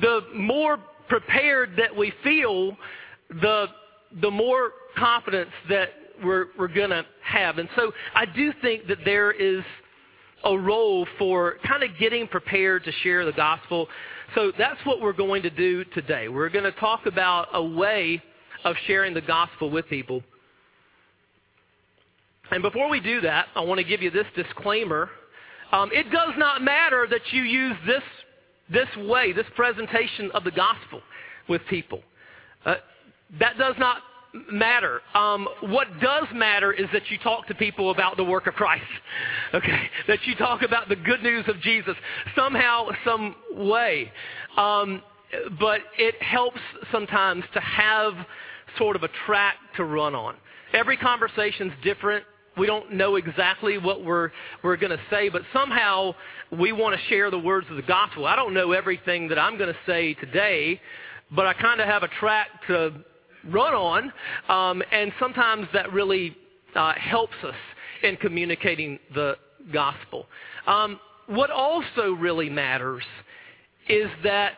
the 0.00 0.20
more 0.34 0.78
prepared 1.08 1.76
that 1.76 1.94
we 1.94 2.12
feel, 2.22 2.76
the 3.30 3.66
the 4.22 4.30
more 4.30 4.72
confidence 4.96 5.50
that 5.68 5.88
we're 6.24 6.46
we're 6.58 6.68
gonna 6.68 7.04
have. 7.22 7.58
And 7.58 7.68
so 7.76 7.92
I 8.14 8.24
do 8.26 8.52
think 8.62 8.86
that 8.88 8.98
there 9.04 9.32
is 9.32 9.64
a 10.44 10.56
role 10.56 11.06
for 11.18 11.56
kind 11.66 11.82
of 11.82 11.90
getting 11.98 12.28
prepared 12.28 12.84
to 12.84 12.92
share 13.02 13.24
the 13.24 13.32
gospel. 13.32 13.88
So 14.34 14.52
that's 14.56 14.78
what 14.84 15.00
we're 15.00 15.12
going 15.12 15.42
to 15.42 15.50
do 15.50 15.84
today. 15.84 16.28
We're 16.28 16.48
going 16.48 16.64
to 16.64 16.78
talk 16.78 17.06
about 17.06 17.48
a 17.52 17.62
way 17.62 18.22
of 18.64 18.76
sharing 18.86 19.14
the 19.14 19.20
gospel 19.20 19.70
with 19.70 19.88
people. 19.88 20.22
And 22.50 22.62
before 22.62 22.88
we 22.88 23.00
do 23.00 23.20
that, 23.22 23.46
I 23.54 23.60
want 23.60 23.78
to 23.78 23.84
give 23.84 24.02
you 24.02 24.10
this 24.10 24.26
disclaimer. 24.34 25.10
Um, 25.72 25.90
it 25.92 26.10
does 26.10 26.34
not 26.36 26.62
matter 26.62 27.06
that 27.10 27.32
you 27.32 27.42
use 27.42 27.76
this, 27.86 28.02
this 28.70 29.08
way, 29.08 29.32
this 29.32 29.46
presentation 29.54 30.30
of 30.32 30.44
the 30.44 30.52
gospel 30.52 31.00
with 31.48 31.62
people. 31.68 32.02
Uh, 32.64 32.76
that 33.40 33.58
does 33.58 33.74
not 33.78 34.02
matter. 34.50 35.00
Um, 35.14 35.48
what 35.60 35.88
does 36.00 36.26
matter 36.34 36.72
is 36.72 36.86
that 36.92 37.10
you 37.10 37.18
talk 37.18 37.46
to 37.48 37.54
people 37.54 37.90
about 37.90 38.16
the 38.16 38.24
work 38.24 38.46
of 38.46 38.54
Christ. 38.54 38.84
Okay? 39.54 39.88
That 40.08 40.18
you 40.26 40.34
talk 40.34 40.62
about 40.62 40.88
the 40.88 40.96
good 40.96 41.22
news 41.22 41.44
of 41.46 41.60
Jesus 41.60 41.94
somehow, 42.34 42.88
some 43.04 43.36
way. 43.52 44.10
Um, 44.56 45.02
but 45.58 45.80
it 45.96 46.20
helps 46.20 46.60
sometimes 46.92 47.44
to 47.54 47.60
have 47.60 48.12
sort 48.76 48.96
of 48.96 49.04
a 49.04 49.08
track 49.24 49.54
to 49.76 49.84
run 49.84 50.14
on. 50.14 50.34
Every 50.72 50.96
conversation's 50.96 51.72
different 51.82 52.24
we 52.56 52.66
don't 52.66 52.92
know 52.92 53.16
exactly 53.16 53.78
what 53.78 54.04
we're, 54.04 54.30
we're 54.62 54.76
going 54.76 54.96
to 54.96 55.00
say, 55.10 55.28
but 55.28 55.42
somehow 55.52 56.14
we 56.50 56.72
want 56.72 56.98
to 56.98 57.08
share 57.08 57.30
the 57.30 57.38
words 57.38 57.66
of 57.70 57.76
the 57.76 57.82
gospel. 57.82 58.26
I 58.26 58.36
don't 58.36 58.54
know 58.54 58.72
everything 58.72 59.28
that 59.28 59.38
I'm 59.38 59.58
going 59.58 59.72
to 59.72 59.78
say 59.86 60.14
today, 60.14 60.80
but 61.34 61.46
I 61.46 61.52
kind 61.54 61.80
of 61.80 61.86
have 61.86 62.02
a 62.02 62.08
track 62.20 62.48
to 62.68 62.92
run 63.50 63.74
on, 63.74 64.12
um, 64.48 64.82
and 64.90 65.12
sometimes 65.20 65.66
that 65.72 65.92
really 65.92 66.36
uh, 66.74 66.94
helps 66.94 67.36
us 67.44 67.54
in 68.02 68.16
communicating 68.16 68.98
the 69.14 69.36
gospel. 69.72 70.26
Um, 70.66 71.00
what 71.26 71.50
also 71.50 72.12
really 72.12 72.48
matters 72.48 73.04
is 73.88 74.08
that 74.24 74.52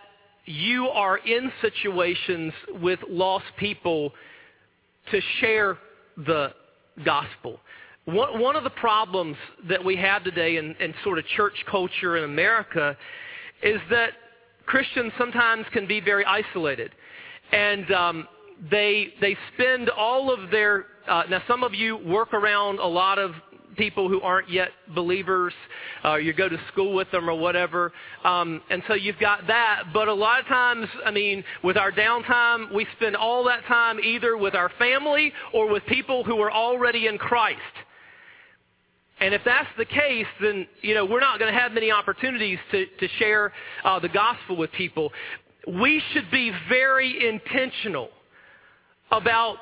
you 0.45 0.89
are 0.89 1.19
in 1.19 1.53
situations 1.61 2.53
with 2.81 3.01
lost 3.09 3.45
people 3.59 4.13
to 5.11 5.21
share 5.41 5.79
the 6.17 6.53
gospel. 7.05 7.61
One, 8.09 8.41
one 8.41 8.57
of 8.57 8.65
the 8.65 8.71
problems 8.71 9.37
that 9.69 9.85
we 9.85 9.95
have 9.97 10.25
today 10.25 10.57
in, 10.57 10.75
in 10.81 10.95
sort 11.05 11.19
of 11.19 11.27
church 11.37 11.53
culture 11.71 12.17
in 12.17 12.25
America 12.25 12.97
is 13.63 13.79
that 13.91 14.13
Christians 14.65 15.13
sometimes 15.19 15.67
can 15.75 15.87
be 15.87 16.01
very 16.01 16.25
isolated. 16.25 16.91
And 17.53 17.93
um, 17.93 18.29
they, 18.71 19.09
they 19.21 19.37
spend 19.53 19.91
all 19.91 20.33
of 20.33 20.51
their. 20.51 20.87
Uh, 21.07 21.25
now, 21.29 21.43
some 21.47 21.63
of 21.63 21.75
you 21.75 21.99
work 21.99 22.33
around 22.33 22.79
a 22.79 22.87
lot 22.87 23.19
of 23.19 23.33
people 23.77 24.09
who 24.09 24.23
aren't 24.23 24.49
yet 24.49 24.71
believers. 24.95 25.53
Uh, 26.03 26.15
you 26.15 26.33
go 26.33 26.49
to 26.49 26.59
school 26.73 26.95
with 26.95 27.11
them 27.11 27.29
or 27.29 27.35
whatever. 27.35 27.93
Um, 28.25 28.63
and 28.71 28.83
so 28.89 28.95
you've 28.95 29.19
got 29.19 29.47
that. 29.49 29.85
But 29.93 30.09
a 30.09 30.15
lot 30.15 30.41
of 30.41 30.47
times, 30.47 30.89
I 31.05 31.11
mean, 31.11 31.45
with 31.63 31.77
our 31.77 31.93
downtime, 31.93 32.73
we 32.73 32.87
spend 32.97 33.17
all 33.17 33.45
that 33.45 33.67
time 33.67 34.01
either 34.01 34.39
with 34.39 34.55
our 34.55 34.71
family 34.79 35.31
or 35.53 35.71
with 35.71 35.85
people 35.85 36.25
who 36.25 36.41
are 36.41 36.51
already 36.51 37.07
in 37.07 37.19
Christ. 37.19 37.61
And 39.21 39.35
if 39.35 39.43
that's 39.45 39.69
the 39.77 39.85
case, 39.85 40.27
then 40.41 40.67
you 40.83 40.95
know 40.95 41.05
we're 41.05 41.21
not 41.21 41.39
going 41.39 41.53
to 41.53 41.59
have 41.59 41.73
many 41.73 41.91
opportunities 41.91 42.59
to, 42.71 42.87
to 42.87 43.09
share 43.19 43.53
uh, 43.85 43.99
the 43.99 44.09
gospel 44.09 44.57
with 44.57 44.71
people. 44.73 45.13
We 45.67 46.03
should 46.13 46.31
be 46.31 46.53
very 46.69 47.29
intentional 47.29 48.11
about 49.11 49.57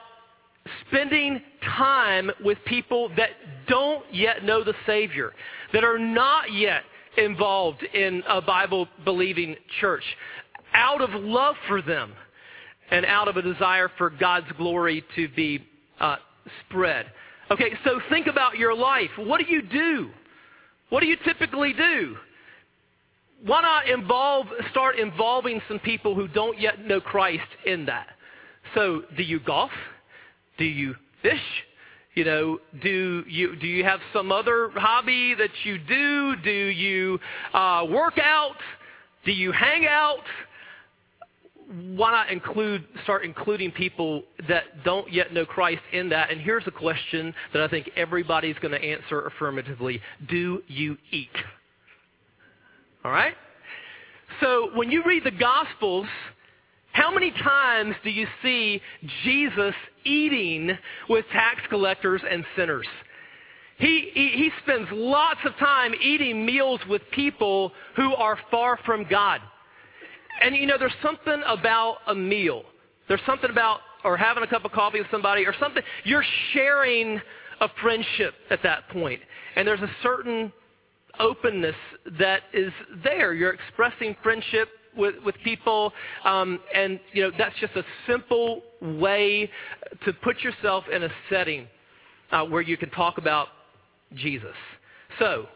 spending 0.89 1.41
time 1.77 2.31
with 2.45 2.59
people 2.67 3.11
that 3.17 3.31
don't 3.69 4.05
yet 4.13 4.45
know 4.45 4.65
the 4.65 4.75
Savior, 4.87 5.33
that 5.73 5.85
are 5.85 5.99
not 5.99 6.53
yet 6.53 6.83
involved 7.17 7.83
in 7.83 8.23
a 8.29 8.43
Bible 8.43 8.89
believing 9.05 9.57
church, 9.81 10.05
out 10.75 11.01
of 11.01 11.11
love 11.23 11.55
for 11.67 11.81
them 11.81 12.13
and 12.91 13.07
out 13.07 13.29
of 13.29 13.37
a 13.37 13.43
desire 13.43 13.91
for 13.97 14.11
God's 14.11 14.51
glory 14.57 15.05
to 15.17 15.29
be 15.29 15.67
uh, 16.01 16.17
spread. 16.69 17.07
Okay, 17.51 17.73
so 17.85 18.01
think 18.11 18.27
about 18.27 18.59
your 18.59 18.75
life. 18.75 19.11
What 19.17 19.41
do 19.41 19.47
you 19.53 19.63
do? 19.63 20.11
What 20.89 21.01
do 21.01 21.07
you 21.07 21.17
typically 21.25 21.73
do? 21.73 22.17
Why 23.45 23.63
not 23.63 23.89
involve, 23.89 24.47
start 24.71 24.99
involving 24.99 25.61
some 25.69 25.79
people 25.79 26.15
who 26.15 26.27
don't 26.27 26.59
yet 26.59 26.85
know 26.85 27.01
Christ 27.01 27.47
in 27.65 27.87
that? 27.87 28.09
So, 28.75 29.03
do 29.17 29.23
you 29.23 29.39
golf? 29.41 29.71
Do 30.59 30.65
you 30.65 30.95
fish? 31.23 31.41
You 32.15 32.25
know, 32.25 32.59
do 32.83 33.25
you 33.29 33.57
do 33.57 33.67
you 33.67 33.85
have 33.85 34.01
some 34.15 34.33
other 34.33 34.71
hobby 34.75 35.35
that 35.35 35.51
you 35.65 35.77
do? 35.77 36.35
Do 36.43 36.51
you 36.51 37.19
uh, 37.53 37.85
work 37.91 38.19
out? 38.19 38.57
Do 39.27 39.33
you 39.33 39.53
hang 39.53 39.87
out? 39.87 40.23
Why 41.69 42.13
not 42.13 42.31
include 42.31 42.85
start 43.03 43.25
including 43.25 43.73
people 43.73 44.23
that 44.49 44.85
don't 44.85 45.13
yet 45.13 45.33
know 45.33 45.45
Christ 45.45 45.83
in 45.93 46.09
that? 46.11 46.31
And 46.31 46.41
here's 46.41 46.67
a 46.67 46.71
question 46.71 47.35
that 47.53 47.63
I 47.63 47.69
think 47.69 47.91
everybody's 47.97 48.57
going 48.61 48.73
to 48.73 48.83
answer 48.83 49.27
affirmatively: 49.27 50.01
Do 50.29 50.63
you 50.69 50.97
eat? 51.11 51.29
All 53.05 53.11
right. 53.11 53.35
So 54.41 54.71
when 54.75 54.91
you 54.91 55.03
read 55.05 55.25
the 55.25 55.31
Gospels, 55.31 56.07
how 56.93 57.13
many 57.13 57.31
times 57.31 57.95
do 58.05 58.11
you 58.11 58.27
see 58.43 58.81
Jesus 59.25 59.75
eating 60.05 60.71
with 61.09 61.25
tax 61.33 61.61
collectors 61.69 62.23
and 62.29 62.45
sinners? 62.57 62.87
He, 63.79 64.11
he, 64.15 64.29
he 64.29 64.51
spends 64.63 64.89
lots 64.91 65.41
of 65.45 65.55
time 65.57 65.93
eating 66.01 66.47
meals 66.47 66.81
with 66.89 67.03
people 67.13 67.73
who 67.97 68.15
are 68.15 68.39
far 68.51 68.79
from 68.87 69.05
God. 69.09 69.41
And 70.43 70.55
you 70.57 70.67
know, 70.67 70.77
there's 70.79 70.93
something 71.03 71.43
about 71.47 71.99
a 72.07 72.15
meal. 72.15 72.63
There's 73.09 73.21
something 73.27 73.51
about, 73.51 73.81
or 74.05 74.17
having 74.17 74.43
a 74.43 74.47
cup 74.47 74.65
of 74.65 74.73
coffee 74.73 74.99
with 74.99 75.11
somebody, 75.11 75.47
or 75.47 75.55
something. 75.59 75.83
You're 76.05 76.25
sharing 76.53 77.21
a 77.61 77.69
friendship 77.81 78.35
at 78.51 78.63
that 78.63 78.89
point. 78.91 79.21
And 79.57 79.67
there's 79.67 79.81
a 79.81 79.91
certain 80.03 80.53
openness 81.19 81.77
that 82.19 82.43
is 82.53 82.73
there. 83.03 83.33
You're 83.33 83.55
expressing 83.55 84.17
friendship 84.23 84.69
with, 84.97 85.15
with 85.25 85.35
people. 85.45 85.93
Um, 86.25 86.61
and, 86.75 87.01
you 87.13 87.23
know, 87.23 87.31
that's 87.37 87.55
just 87.61 87.75
a 87.77 87.85
simple 88.07 88.63
way 88.81 89.51
to 90.05 90.13
put 90.13 90.41
yourself 90.41 90.85
in 90.93 91.05
a 91.05 91.09
setting 91.31 91.67
uh, 92.33 92.45
where 92.45 92.63
you 92.63 92.77
can 92.77 92.91
talk 92.91 93.19
about 93.19 93.49
Jesus. 94.15 94.55
So, 95.19 95.47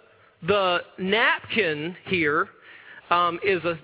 the 0.46 0.78
napkin 0.99 1.94
here 2.06 2.49
um, 3.10 3.38
is 3.44 3.62
a 3.64 3.78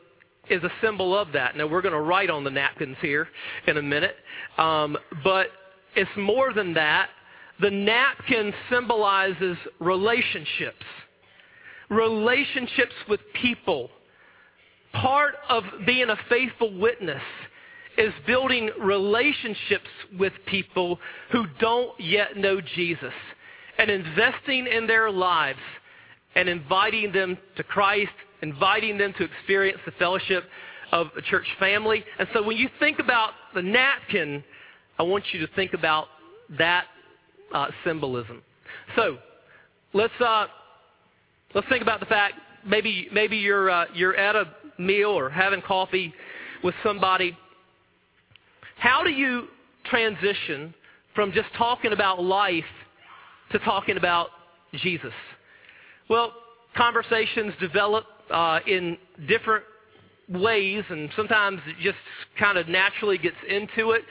is 0.50 0.62
a 0.62 0.70
symbol 0.80 1.16
of 1.16 1.32
that. 1.32 1.56
Now 1.56 1.66
we're 1.66 1.82
going 1.82 1.94
to 1.94 2.00
write 2.00 2.30
on 2.30 2.44
the 2.44 2.50
napkins 2.50 2.96
here 3.00 3.28
in 3.66 3.76
a 3.76 3.82
minute, 3.82 4.16
um, 4.58 4.96
but 5.24 5.48
it's 5.94 6.10
more 6.16 6.52
than 6.52 6.74
that. 6.74 7.08
The 7.60 7.70
napkin 7.70 8.52
symbolizes 8.70 9.56
relationships, 9.80 10.84
relationships 11.88 12.94
with 13.08 13.20
people. 13.40 13.90
Part 14.92 15.34
of 15.48 15.64
being 15.86 16.10
a 16.10 16.16
faithful 16.28 16.78
witness 16.78 17.22
is 17.98 18.12
building 18.26 18.70
relationships 18.80 19.88
with 20.18 20.32
people 20.46 20.98
who 21.32 21.46
don't 21.60 21.98
yet 21.98 22.36
know 22.36 22.60
Jesus 22.60 23.12
and 23.78 23.90
investing 23.90 24.66
in 24.66 24.86
their 24.86 25.10
lives 25.10 25.58
and 26.34 26.48
inviting 26.48 27.12
them 27.12 27.38
to 27.56 27.62
Christ, 27.62 28.12
inviting 28.52 28.98
them 28.98 29.12
to 29.18 29.24
experience 29.24 29.78
the 29.84 29.92
fellowship 29.92 30.44
of 30.92 31.08
a 31.16 31.22
church 31.22 31.46
family. 31.58 32.04
And 32.18 32.28
so 32.32 32.42
when 32.42 32.56
you 32.56 32.68
think 32.78 32.98
about 32.98 33.32
the 33.54 33.62
napkin, 33.62 34.42
I 34.98 35.02
want 35.02 35.24
you 35.32 35.44
to 35.46 35.52
think 35.54 35.74
about 35.74 36.06
that 36.58 36.84
uh, 37.52 37.68
symbolism. 37.84 38.42
So 38.94 39.18
let's 39.92 40.12
uh, 40.20 40.46
let's 41.54 41.68
think 41.68 41.82
about 41.82 42.00
the 42.00 42.06
fact 42.06 42.34
maybe 42.66 43.08
maybe 43.12 43.36
you're 43.36 43.70
uh, 43.70 43.86
you're 43.94 44.16
at 44.16 44.36
a 44.36 44.44
meal 44.78 45.10
or 45.10 45.30
having 45.30 45.62
coffee 45.62 46.12
with 46.62 46.74
somebody 46.82 47.36
how 48.76 49.02
do 49.02 49.10
you 49.10 49.48
transition 49.86 50.74
from 51.14 51.32
just 51.32 51.48
talking 51.56 51.92
about 51.92 52.22
life 52.22 52.64
to 53.52 53.58
talking 53.60 53.96
about 53.96 54.28
Jesus? 54.74 55.12
Well, 56.08 56.32
conversations 56.76 57.54
develop 57.60 58.04
uh, 58.30 58.60
in 58.66 58.98
different 59.28 59.64
ways, 60.28 60.84
and 60.88 61.10
sometimes 61.16 61.60
it 61.66 61.76
just 61.82 61.98
kind 62.38 62.58
of 62.58 62.68
naturally 62.68 63.18
gets 63.18 63.36
into 63.48 63.92
it. 63.92 64.02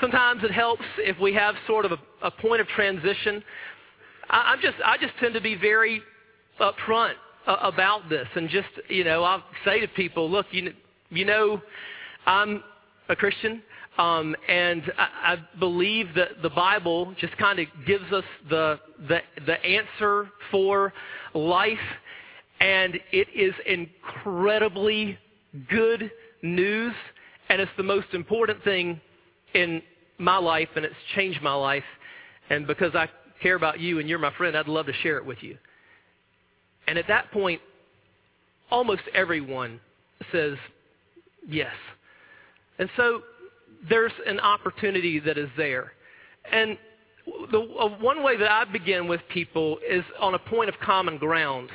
Sometimes 0.00 0.42
it 0.42 0.50
helps 0.50 0.84
if 0.98 1.18
we 1.18 1.34
have 1.34 1.54
sort 1.66 1.84
of 1.84 1.92
a, 1.92 1.98
a 2.22 2.30
point 2.30 2.60
of 2.60 2.68
transition. 2.68 3.42
I, 4.28 4.52
I'm 4.52 4.60
just, 4.60 4.76
I 4.84 4.96
just 4.98 5.12
tend 5.20 5.34
to 5.34 5.40
be 5.40 5.54
very 5.54 6.02
upfront 6.60 7.14
uh, 7.46 7.56
about 7.62 8.08
this, 8.08 8.26
and 8.34 8.48
just 8.48 8.68
you 8.88 9.04
know, 9.04 9.22
I'll 9.22 9.44
say 9.64 9.80
to 9.80 9.88
people, 9.88 10.30
look, 10.30 10.46
you, 10.50 10.72
you 11.10 11.24
know, 11.24 11.60
I'm 12.26 12.62
a 13.08 13.16
Christian. 13.16 13.62
Um, 14.00 14.34
and 14.48 14.82
I, 14.96 15.34
I 15.34 15.58
believe 15.58 16.14
that 16.16 16.40
the 16.42 16.48
Bible 16.48 17.14
just 17.20 17.36
kind 17.36 17.58
of 17.58 17.66
gives 17.86 18.10
us 18.12 18.24
the, 18.48 18.80
the, 19.08 19.18
the 19.44 19.62
answer 19.62 20.30
for 20.50 20.94
life. 21.34 21.78
And 22.60 22.98
it 23.12 23.28
is 23.34 23.52
incredibly 23.66 25.18
good 25.68 26.10
news. 26.40 26.94
And 27.50 27.60
it's 27.60 27.70
the 27.76 27.82
most 27.82 28.06
important 28.14 28.64
thing 28.64 29.02
in 29.52 29.82
my 30.16 30.38
life, 30.38 30.68
and 30.76 30.84
it's 30.86 30.94
changed 31.14 31.42
my 31.42 31.52
life. 31.52 31.84
And 32.48 32.66
because 32.66 32.94
I 32.94 33.06
care 33.42 33.54
about 33.54 33.80
you 33.80 33.98
and 33.98 34.08
you're 34.08 34.18
my 34.18 34.32
friend, 34.34 34.56
I'd 34.56 34.66
love 34.66 34.86
to 34.86 34.94
share 35.02 35.18
it 35.18 35.26
with 35.26 35.42
you. 35.42 35.58
And 36.88 36.96
at 36.96 37.06
that 37.08 37.30
point, 37.32 37.60
almost 38.70 39.02
everyone 39.12 39.78
says 40.32 40.56
yes. 41.46 41.74
And 42.78 42.88
so 42.96 43.22
there's 43.88 44.12
an 44.26 44.40
opportunity 44.40 45.20
that 45.20 45.38
is 45.38 45.48
there. 45.56 45.92
And 46.50 46.76
the 47.50 47.60
uh, 47.60 47.88
one 48.00 48.22
way 48.22 48.36
that 48.36 48.50
I 48.50 48.64
begin 48.64 49.06
with 49.06 49.20
people 49.32 49.78
is 49.88 50.04
on 50.18 50.34
a 50.34 50.38
point 50.38 50.68
of 50.68 50.74
common 50.82 51.18
ground. 51.18 51.70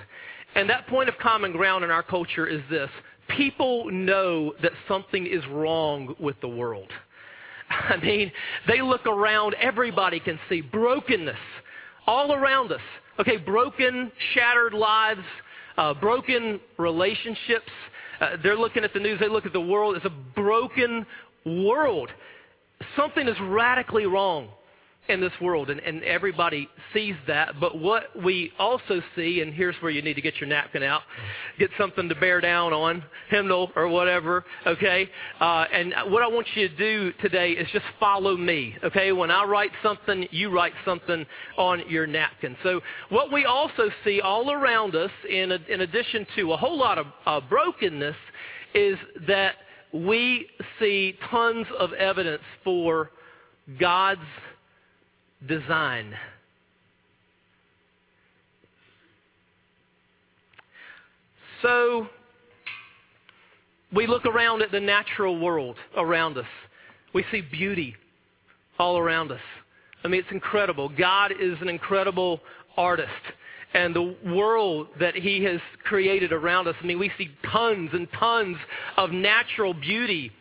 And 0.56 0.70
that 0.70 0.88
point 0.88 1.10
of 1.10 1.18
common 1.18 1.52
ground 1.52 1.84
in 1.84 1.92
our 1.92 2.04
culture 2.04 2.48
is 2.48 2.62
this. 2.70 2.90
People 3.36 3.90
know 3.92 4.54
that 4.62 4.72
something 4.88 5.26
is 5.26 5.44
wrong 5.52 6.16
with 6.20 6.40
the 6.42 6.48
world. 6.48 6.92
I 7.70 7.98
mean, 7.98 8.32
they 8.68 8.82
look 8.82 9.06
around, 9.06 9.56
everybody 9.56 10.20
can 10.20 10.40
see 10.50 10.62
brokenness 10.62 11.36
all 12.08 12.34
around 12.34 12.72
us. 12.72 12.82
Okay, 13.20 13.38
broken, 13.38 14.12
shattered 14.34 14.74
lives, 14.74 15.22
uh, 15.78 15.94
broken 15.94 16.60
relationships. 16.78 17.72
Uh, 18.20 18.38
they're 18.44 18.58
looking 18.58 18.84
at 18.84 18.94
the 18.94 19.00
news, 19.00 19.20
they 19.20 19.28
look 19.28 19.46
at 19.46 19.54
the 19.54 19.62
world. 19.62 19.96
It's 19.96 20.06
a 20.06 20.14
broken 20.36 21.06
world. 21.46 22.10
Something 22.96 23.28
is 23.28 23.38
radically 23.42 24.06
wrong 24.06 24.50
in 25.08 25.22
this 25.22 25.32
world, 25.40 25.70
and, 25.70 25.80
and 25.82 26.04
everybody 26.04 26.68
sees 26.94 27.16
that. 27.28 27.60
But 27.60 27.78
what 27.78 28.04
we 28.24 28.52
also 28.58 29.02
see, 29.16 29.42
and 29.42 29.54
here's 29.54 29.76
where 29.80 29.92
you 29.92 30.02
need 30.02 30.16
to 30.16 30.22
get 30.22 30.38
your 30.38 30.50
napkin 30.50 30.84
out, 30.84 31.02
get 31.60 31.70
something 31.78 32.10
to 32.10 32.16
bear 32.16 32.42
down 32.42 32.74
on, 32.74 33.04
hymnal 33.30 33.72
or 33.76 33.88
whatever, 33.88 34.46
okay? 34.66 35.10
Uh, 35.40 35.66
and 35.72 35.94
what 36.12 36.24
I 36.24 36.28
want 36.28 36.48
you 36.56 36.68
to 36.68 36.76
do 36.76 37.14
today 37.22 37.52
is 37.52 37.68
just 37.72 37.86
follow 38.00 38.36
me, 38.36 38.76
okay? 38.84 39.12
When 39.12 39.32
I 39.32 39.44
write 39.44 39.72
something, 39.84 40.28
you 40.32 40.50
write 40.50 40.74
something 40.84 41.26
on 41.58 41.84
your 41.88 42.08
napkin. 42.08 42.58
So 42.64 42.82
what 43.10 43.32
we 43.32 43.46
also 43.46 43.90
see 44.04 44.22
all 44.22 44.52
around 44.52 44.96
us, 44.96 45.12
in, 45.30 45.52
a, 45.52 45.60
in 45.70 45.82
addition 45.82 46.26
to 46.38 46.54
a 46.54 46.58
whole 46.58 46.78
lot 46.78 46.98
of 46.98 47.06
uh, 47.26 47.42
brokenness, 47.42 48.16
is 48.74 48.98
that 49.28 49.56
we 49.96 50.48
see 50.80 51.16
tons 51.32 51.66
of 51.80 51.94
evidence 51.94 52.44
for 52.64 53.12
God's 53.80 54.20
design. 55.48 56.14
So, 61.62 62.08
we 63.94 64.06
look 64.06 64.26
around 64.26 64.62
at 64.62 64.72
the 64.72 64.80
natural 64.80 65.40
world 65.40 65.78
around 65.96 66.38
us. 66.38 66.46
We 67.14 67.24
see 67.32 67.42
beauty 67.42 67.96
all 68.78 68.98
around 68.98 69.32
us. 69.32 69.40
I 70.04 70.10
mean, 70.10 70.20
it's 70.20 70.32
incredible. 70.32 70.90
God 70.90 71.32
is 71.32 71.58
an 71.62 71.70
incredible 71.70 72.42
artist 72.76 73.10
and 73.74 73.96
the 73.96 74.16
world 74.26 74.88
that 75.00 75.16
He 75.16 75.44
has 75.44 75.60
created 75.84 76.32
around 76.32 76.68
us. 76.68 76.76
I 76.82 76.86
mean, 76.86 77.00
we 77.00 77.12
see 77.18 77.30
tons 77.52 77.90
and 77.94 78.08
tons 78.18 78.58
of 78.98 79.12
natural 79.12 79.74
beauty. 79.74 80.32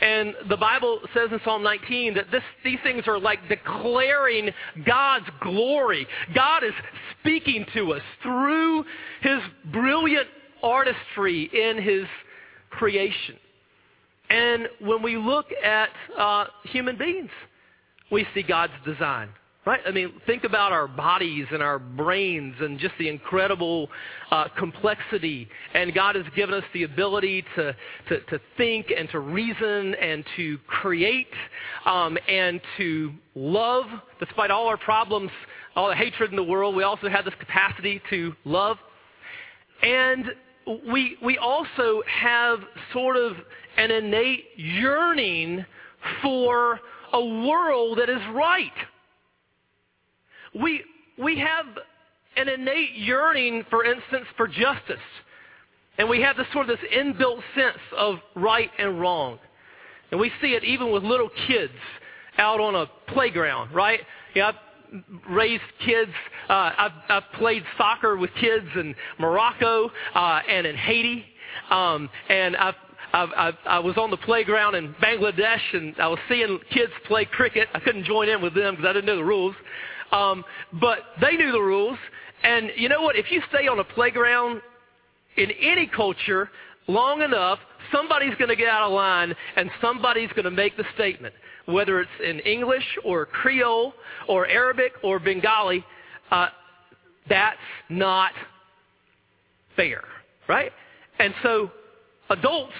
And 0.00 0.34
the 0.48 0.56
Bible 0.56 1.00
says 1.12 1.28
in 1.30 1.40
Psalm 1.44 1.62
19 1.62 2.14
that 2.14 2.30
this, 2.32 2.42
these 2.64 2.78
things 2.82 3.04
are 3.06 3.18
like 3.18 3.38
declaring 3.48 4.50
God's 4.86 5.26
glory. 5.42 6.06
God 6.34 6.64
is 6.64 6.72
speaking 7.20 7.66
to 7.74 7.92
us 7.92 8.02
through 8.22 8.84
His 9.20 9.40
brilliant 9.70 10.26
artistry 10.62 11.50
in 11.52 11.82
His 11.82 12.06
creation. 12.70 13.36
And 14.30 14.68
when 14.80 15.02
we 15.02 15.16
look 15.16 15.46
at 15.62 15.90
uh, 16.16 16.46
human 16.64 16.96
beings, 16.96 17.30
we 18.10 18.26
see 18.32 18.42
God's 18.42 18.72
design. 18.84 19.28
Right? 19.66 19.80
I 19.86 19.90
mean, 19.90 20.14
think 20.26 20.44
about 20.44 20.72
our 20.72 20.88
bodies 20.88 21.44
and 21.52 21.62
our 21.62 21.78
brains 21.78 22.54
and 22.60 22.78
just 22.78 22.94
the 22.98 23.10
incredible 23.10 23.90
uh, 24.30 24.46
complexity. 24.56 25.46
And 25.74 25.92
God 25.92 26.14
has 26.16 26.24
given 26.34 26.54
us 26.54 26.64
the 26.72 26.84
ability 26.84 27.44
to, 27.56 27.76
to, 28.08 28.20
to 28.20 28.40
think 28.56 28.86
and 28.96 29.06
to 29.10 29.20
reason 29.20 29.94
and 29.96 30.24
to 30.36 30.56
create 30.66 31.26
um, 31.84 32.16
and 32.26 32.58
to 32.78 33.12
love. 33.34 33.84
Despite 34.18 34.50
all 34.50 34.66
our 34.66 34.78
problems, 34.78 35.30
all 35.76 35.88
the 35.88 35.94
hatred 35.94 36.30
in 36.30 36.36
the 36.36 36.42
world, 36.42 36.74
we 36.74 36.82
also 36.82 37.10
have 37.10 37.26
this 37.26 37.34
capacity 37.38 38.00
to 38.08 38.32
love. 38.46 38.78
And 39.82 40.24
we, 40.90 41.18
we 41.22 41.36
also 41.36 42.02
have 42.06 42.60
sort 42.94 43.18
of 43.18 43.32
an 43.76 43.90
innate 43.90 44.44
yearning 44.56 45.66
for 46.22 46.80
a 47.12 47.22
world 47.22 47.98
that 47.98 48.08
is 48.08 48.22
right 48.34 48.72
we, 50.54 50.82
we 51.18 51.38
have 51.38 51.66
an 52.36 52.48
innate 52.48 52.94
yearning, 52.94 53.64
for 53.70 53.84
instance, 53.84 54.26
for 54.36 54.46
justice. 54.46 54.96
And 55.98 56.08
we 56.08 56.22
have 56.22 56.36
this 56.36 56.46
sort 56.52 56.68
of 56.70 56.78
this 56.78 56.90
inbuilt 56.92 57.42
sense 57.54 57.78
of 57.96 58.16
right 58.34 58.70
and 58.78 59.00
wrong. 59.00 59.38
And 60.10 60.18
we 60.18 60.30
see 60.40 60.54
it 60.54 60.64
even 60.64 60.90
with 60.90 61.02
little 61.02 61.30
kids 61.46 61.72
out 62.38 62.60
on 62.60 62.74
a 62.74 62.86
playground, 63.12 63.74
right? 63.74 64.00
Yeah, 64.34 64.48
I've 64.48 65.02
raised 65.28 65.62
kids. 65.84 66.10
Uh, 66.48 66.72
I've, 66.76 66.92
I've 67.08 67.32
played 67.38 67.62
soccer 67.76 68.16
with 68.16 68.30
kids 68.40 68.66
in 68.76 68.94
Morocco 69.18 69.90
uh, 70.14 70.40
and 70.48 70.66
in 70.66 70.76
Haiti. 70.76 71.24
Um, 71.70 72.08
and 72.28 72.56
I've 72.56 72.74
I, 73.12 73.52
I, 73.66 73.76
I 73.76 73.78
was 73.80 73.96
on 73.96 74.10
the 74.10 74.16
playground 74.18 74.76
in 74.76 74.94
Bangladesh 74.94 75.60
and 75.72 75.94
I 75.98 76.06
was 76.06 76.18
seeing 76.28 76.60
kids 76.72 76.92
play 77.06 77.24
cricket. 77.24 77.68
I 77.74 77.80
couldn't 77.80 78.04
join 78.04 78.28
in 78.28 78.40
with 78.40 78.54
them 78.54 78.76
because 78.76 78.88
I 78.88 78.92
didn't 78.92 79.06
know 79.06 79.16
the 79.16 79.24
rules. 79.24 79.54
Um, 80.12 80.44
but 80.80 80.98
they 81.20 81.36
knew 81.36 81.52
the 81.52 81.60
rules. 81.60 81.98
And 82.42 82.70
you 82.76 82.88
know 82.88 83.02
what? 83.02 83.16
If 83.16 83.30
you 83.30 83.42
stay 83.48 83.68
on 83.68 83.78
a 83.78 83.84
playground 83.84 84.62
in 85.36 85.50
any 85.60 85.86
culture 85.86 86.50
long 86.88 87.22
enough, 87.22 87.58
somebody's 87.92 88.34
going 88.36 88.48
to 88.48 88.56
get 88.56 88.68
out 88.68 88.86
of 88.86 88.92
line 88.92 89.34
and 89.56 89.70
somebody's 89.80 90.30
going 90.30 90.44
to 90.44 90.50
make 90.50 90.76
the 90.76 90.84
statement. 90.94 91.34
Whether 91.66 92.00
it's 92.00 92.10
in 92.24 92.40
English 92.40 92.84
or 93.04 93.26
Creole 93.26 93.92
or 94.28 94.46
Arabic 94.46 94.92
or 95.02 95.18
Bengali, 95.18 95.84
uh, 96.30 96.48
that's 97.28 97.56
not 97.88 98.32
fair. 99.76 100.02
Right? 100.48 100.72
And 101.18 101.34
so 101.42 101.70
adults 102.30 102.72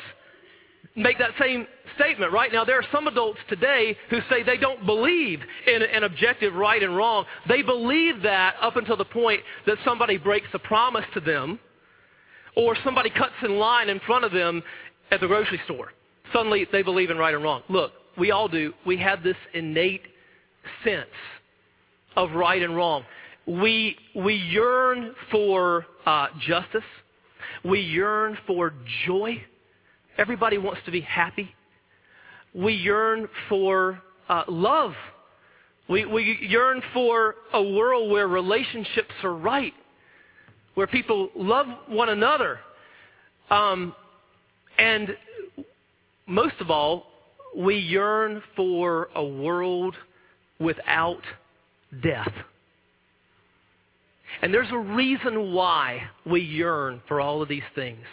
make 0.97 1.19
that 1.19 1.31
same 1.39 1.67
statement, 1.97 2.33
right? 2.33 2.53
Now, 2.53 2.65
there 2.65 2.79
are 2.79 2.87
some 2.93 3.07
adults 3.07 3.39
today 3.49 3.97
who 4.11 4.19
say 4.29 4.43
they 4.43 4.57
don't 4.57 4.85
believe 4.85 5.41
in 5.67 5.83
an 5.83 6.05
objective 6.05 6.55
right 6.55 6.83
and 6.83 6.97
wrong. 6.97 7.25
They 7.49 7.63
believe 7.63 8.23
that 8.23 8.57
up 8.61 8.77
until 8.77 8.97
the 8.97 9.05
point 9.05 9.41
that 9.67 9.79
somebody 9.85 10.17
breaks 10.17 10.49
a 10.53 10.59
promise 10.59 11.05
to 11.15 11.21
them 11.21 11.61
or 12.57 12.77
somebody 12.85 13.11
cuts 13.11 13.35
in 13.43 13.59
line 13.59 13.89
in 13.89 14.01
front 14.01 14.25
of 14.25 14.33
them 14.33 14.63
at 15.11 15.21
the 15.21 15.27
grocery 15.27 15.61
store. 15.65 15.93
Suddenly, 16.33 16.67
they 16.73 16.83
believe 16.83 17.11
in 17.11 17.19
right 17.19 17.35
and 17.35 17.43
wrong. 17.43 17.63
Look, 17.69 17.93
we 18.19 18.31
all 18.31 18.49
do. 18.49 18.73
We 18.87 18.97
have 18.99 19.23
this 19.23 19.37
innate 19.55 20.03
sense 20.85 21.07
of 22.17 22.33
right 22.33 22.63
and 22.63 22.77
wrong. 22.77 23.05
We, 23.47 23.97
we 24.15 24.35
yearn 24.35 25.15
for 25.31 25.87
uh, 26.07 26.29
justice. 26.47 26.85
We 27.65 27.81
yearn 27.81 28.37
for 28.47 28.75
joy. 29.07 29.43
Everybody 30.19 30.59
wants 30.59 30.81
to 30.87 30.91
be 30.91 31.01
happy. 31.01 31.55
We 32.55 32.75
yearn 32.75 33.29
for 33.49 34.01
uh, 34.29 34.45
love. 34.49 34.93
We, 35.89 36.05
we 36.05 36.39
yearn 36.43 36.83
for 36.93 37.37
a 37.53 37.63
world 37.63 38.11
where 38.11 38.29
relationships 38.29 39.15
are 39.23 39.35
right, 39.35 39.73
where 40.75 40.87
people 40.87 41.31
love 41.35 41.67
one 41.89 42.09
another. 42.09 42.61
Um, 43.51 43.95
and 44.79 45.17
most 46.27 46.55
of 46.61 46.71
all, 46.71 47.07
we 47.57 47.77
yearn 47.77 48.43
for 48.55 49.09
a 49.15 49.25
world 49.25 49.97
without 50.61 51.23
death. 52.03 52.33
And 54.43 54.55
there's 54.55 54.71
a 54.71 54.79
reason 54.79 55.53
why 55.53 56.03
we 56.25 56.41
yearn 56.41 57.03
for 57.09 57.21
all 57.21 57.43
of 57.43 57.49
these 57.49 57.63
things. 57.75 58.05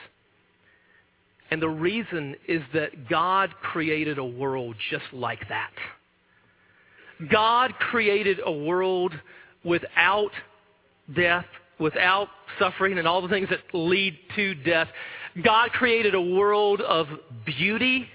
And 1.50 1.62
the 1.62 1.70
reason 1.70 2.36
is 2.48 2.62
that 2.74 3.10
God 3.10 3.54
created 3.62 4.18
a 4.18 4.26
world 4.26 4.76
just 4.90 5.06
like 5.14 5.48
that. 5.50 5.72
God 7.32 7.74
created 7.80 8.40
a 8.46 8.52
world 8.52 9.14
without 9.64 10.32
death, 11.16 11.46
without 11.80 12.28
suffering, 12.60 12.98
and 12.98 13.08
all 13.08 13.22
the 13.22 13.30
things 13.30 13.50
that 13.50 13.60
lead 13.74 14.18
to 14.36 14.56
death. 14.56 14.88
God 15.44 15.72
created 15.72 16.16
a 16.16 16.22
world 16.22 16.82
of 16.82 17.08
beauty 17.46 18.08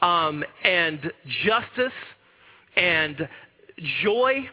um, 0.00 0.44
and 0.64 1.12
justice 1.44 1.92
and 2.76 3.28
joy 4.02 4.48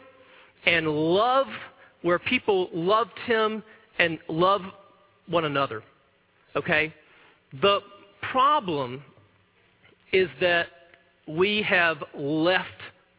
and 0.66 0.88
love 0.88 1.48
where 2.02 2.20
people 2.20 2.70
loved 2.74 3.18
him 3.26 3.64
and 3.98 4.18
love 4.28 4.62
one 5.28 5.46
another. 5.46 5.84
Okay? 6.56 6.94
The 7.62 7.80
problem 8.32 9.04
is 10.12 10.30
that 10.42 10.68
we 11.28 11.62
have 11.64 11.98
left 12.16 12.68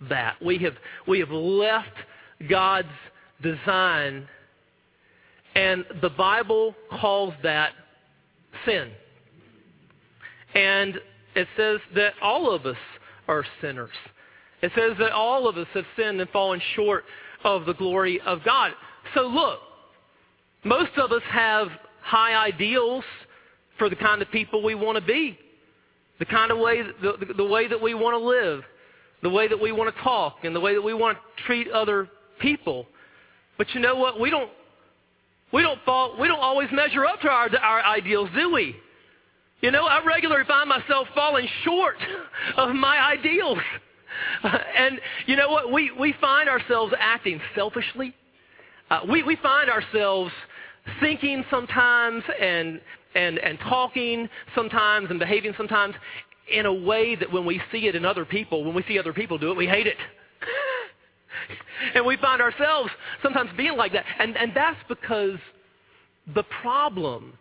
that. 0.09 0.37
We 0.45 0.59
have, 0.59 0.75
we 1.07 1.21
have 1.21 1.31
left 1.31 1.95
God's 2.49 2.89
design, 3.43 4.27
and 5.55 5.85
the 6.01 6.11
Bible 6.11 6.75
calls 7.01 7.35
that 7.43 7.73
sin. 8.67 8.91
And 10.55 10.99
it 11.35 11.47
says 11.57 11.79
that 11.95 12.15
all 12.23 12.53
of 12.53 12.67
us 12.67 12.77
are 13.29 13.45
sinners. 13.61 13.91
It 14.63 14.73
says 14.75 14.93
that 14.99 15.13
all 15.13 15.49
of 15.49 15.57
us 15.57 15.69
have 15.75 15.85
sinned 15.97 16.21
and 16.21 16.29
fallen 16.31 16.61
short 16.75 17.05
of 17.45 17.67
the 17.67 17.75
glory 17.75 18.21
of 18.23 18.45
God. 18.45 18.73
So 19.15 19.23
look, 19.23 19.61
most 20.65 20.91
of 20.99 21.13
us 21.13 21.23
have 21.31 21.69
high 22.03 22.35
ideals 22.35 23.05
for 23.81 23.89
the 23.89 23.97
kind 23.97 24.21
of 24.21 24.31
people 24.31 24.63
we 24.63 24.75
want 24.75 24.99
to 24.99 25.05
be, 25.05 25.39
the 26.19 26.27
kind 26.27 26.53
of 26.53 26.59
way, 26.59 26.83
the, 26.83 27.15
the, 27.27 27.33
the 27.33 27.45
way 27.45 27.67
that 27.67 27.81
we 27.81 27.95
want 27.95 28.15
to 28.15 28.19
live, 28.19 28.63
the 29.23 29.31
way 29.31 29.49
that 29.49 29.59
we 29.59 29.73
want 29.73 29.93
to 29.95 30.03
talk, 30.03 30.45
and 30.45 30.55
the 30.55 30.61
way 30.61 30.75
that 30.75 30.83
we 30.83 30.93
want 30.93 31.17
to 31.17 31.43
treat 31.45 31.67
other 31.71 32.07
people. 32.41 32.85
But 33.57 33.75
you 33.75 33.81
know 33.81 33.97
what? 33.97 34.21
We 34.21 34.29
don't, 34.29 34.51
we 35.51 35.63
don't 35.63 35.81
fall, 35.87 36.15
we 36.21 36.29
don't 36.29 36.41
always 36.41 36.69
measure 36.71 37.07
up 37.07 37.23
to 37.23 37.29
our, 37.29 37.49
our 37.57 37.83
ideals, 37.83 38.29
do 38.35 38.53
we? 38.53 38.77
You 39.63 39.71
know, 39.71 39.87
I 39.87 40.05
regularly 40.05 40.45
find 40.47 40.69
myself 40.69 41.09
falling 41.15 41.49
short 41.65 41.97
of 42.59 42.75
my 42.77 42.99
ideals. 42.99 43.59
and 44.77 45.01
you 45.25 45.37
know 45.37 45.51
what? 45.51 45.73
We, 45.73 45.91
we 45.99 46.15
find 46.21 46.51
ourselves 46.51 46.93
acting 46.99 47.41
selfishly. 47.55 48.15
Uh, 48.91 49.01
we, 49.09 49.23
we 49.23 49.37
find 49.37 49.71
ourselves 49.71 50.33
thinking 51.01 51.45
sometimes 51.51 52.23
and, 52.39 52.81
and, 53.15 53.39
and 53.39 53.59
talking 53.61 54.29
sometimes 54.55 55.11
and 55.11 55.19
behaving 55.19 55.55
sometimes 55.57 55.95
in 56.53 56.67
a 56.67 56.73
way 56.73 57.15
that 57.15 57.31
when 57.33 57.45
we 57.45 57.61
see 57.71 57.87
it 57.87 57.95
in 57.95 58.05
other 58.05 58.25
people, 58.25 58.65
when 58.65 58.75
we 58.75 58.83
see 58.85 58.99
other 58.99 59.13
people 59.13 59.39
do 59.39 59.51
it, 59.51 59.57
we 59.57 59.67
hate 59.67 59.87
it. 59.87 59.97
and 61.95 62.05
we 62.05 62.17
find 62.17 62.43
ourselves 62.43 62.91
sometimes 63.23 63.51
being 63.57 63.77
like 63.77 63.93
that. 63.93 64.05
And, 64.19 64.37
and 64.37 64.53
that's 64.55 64.79
because 64.89 65.39
the 66.35 66.45
problem 66.63 67.35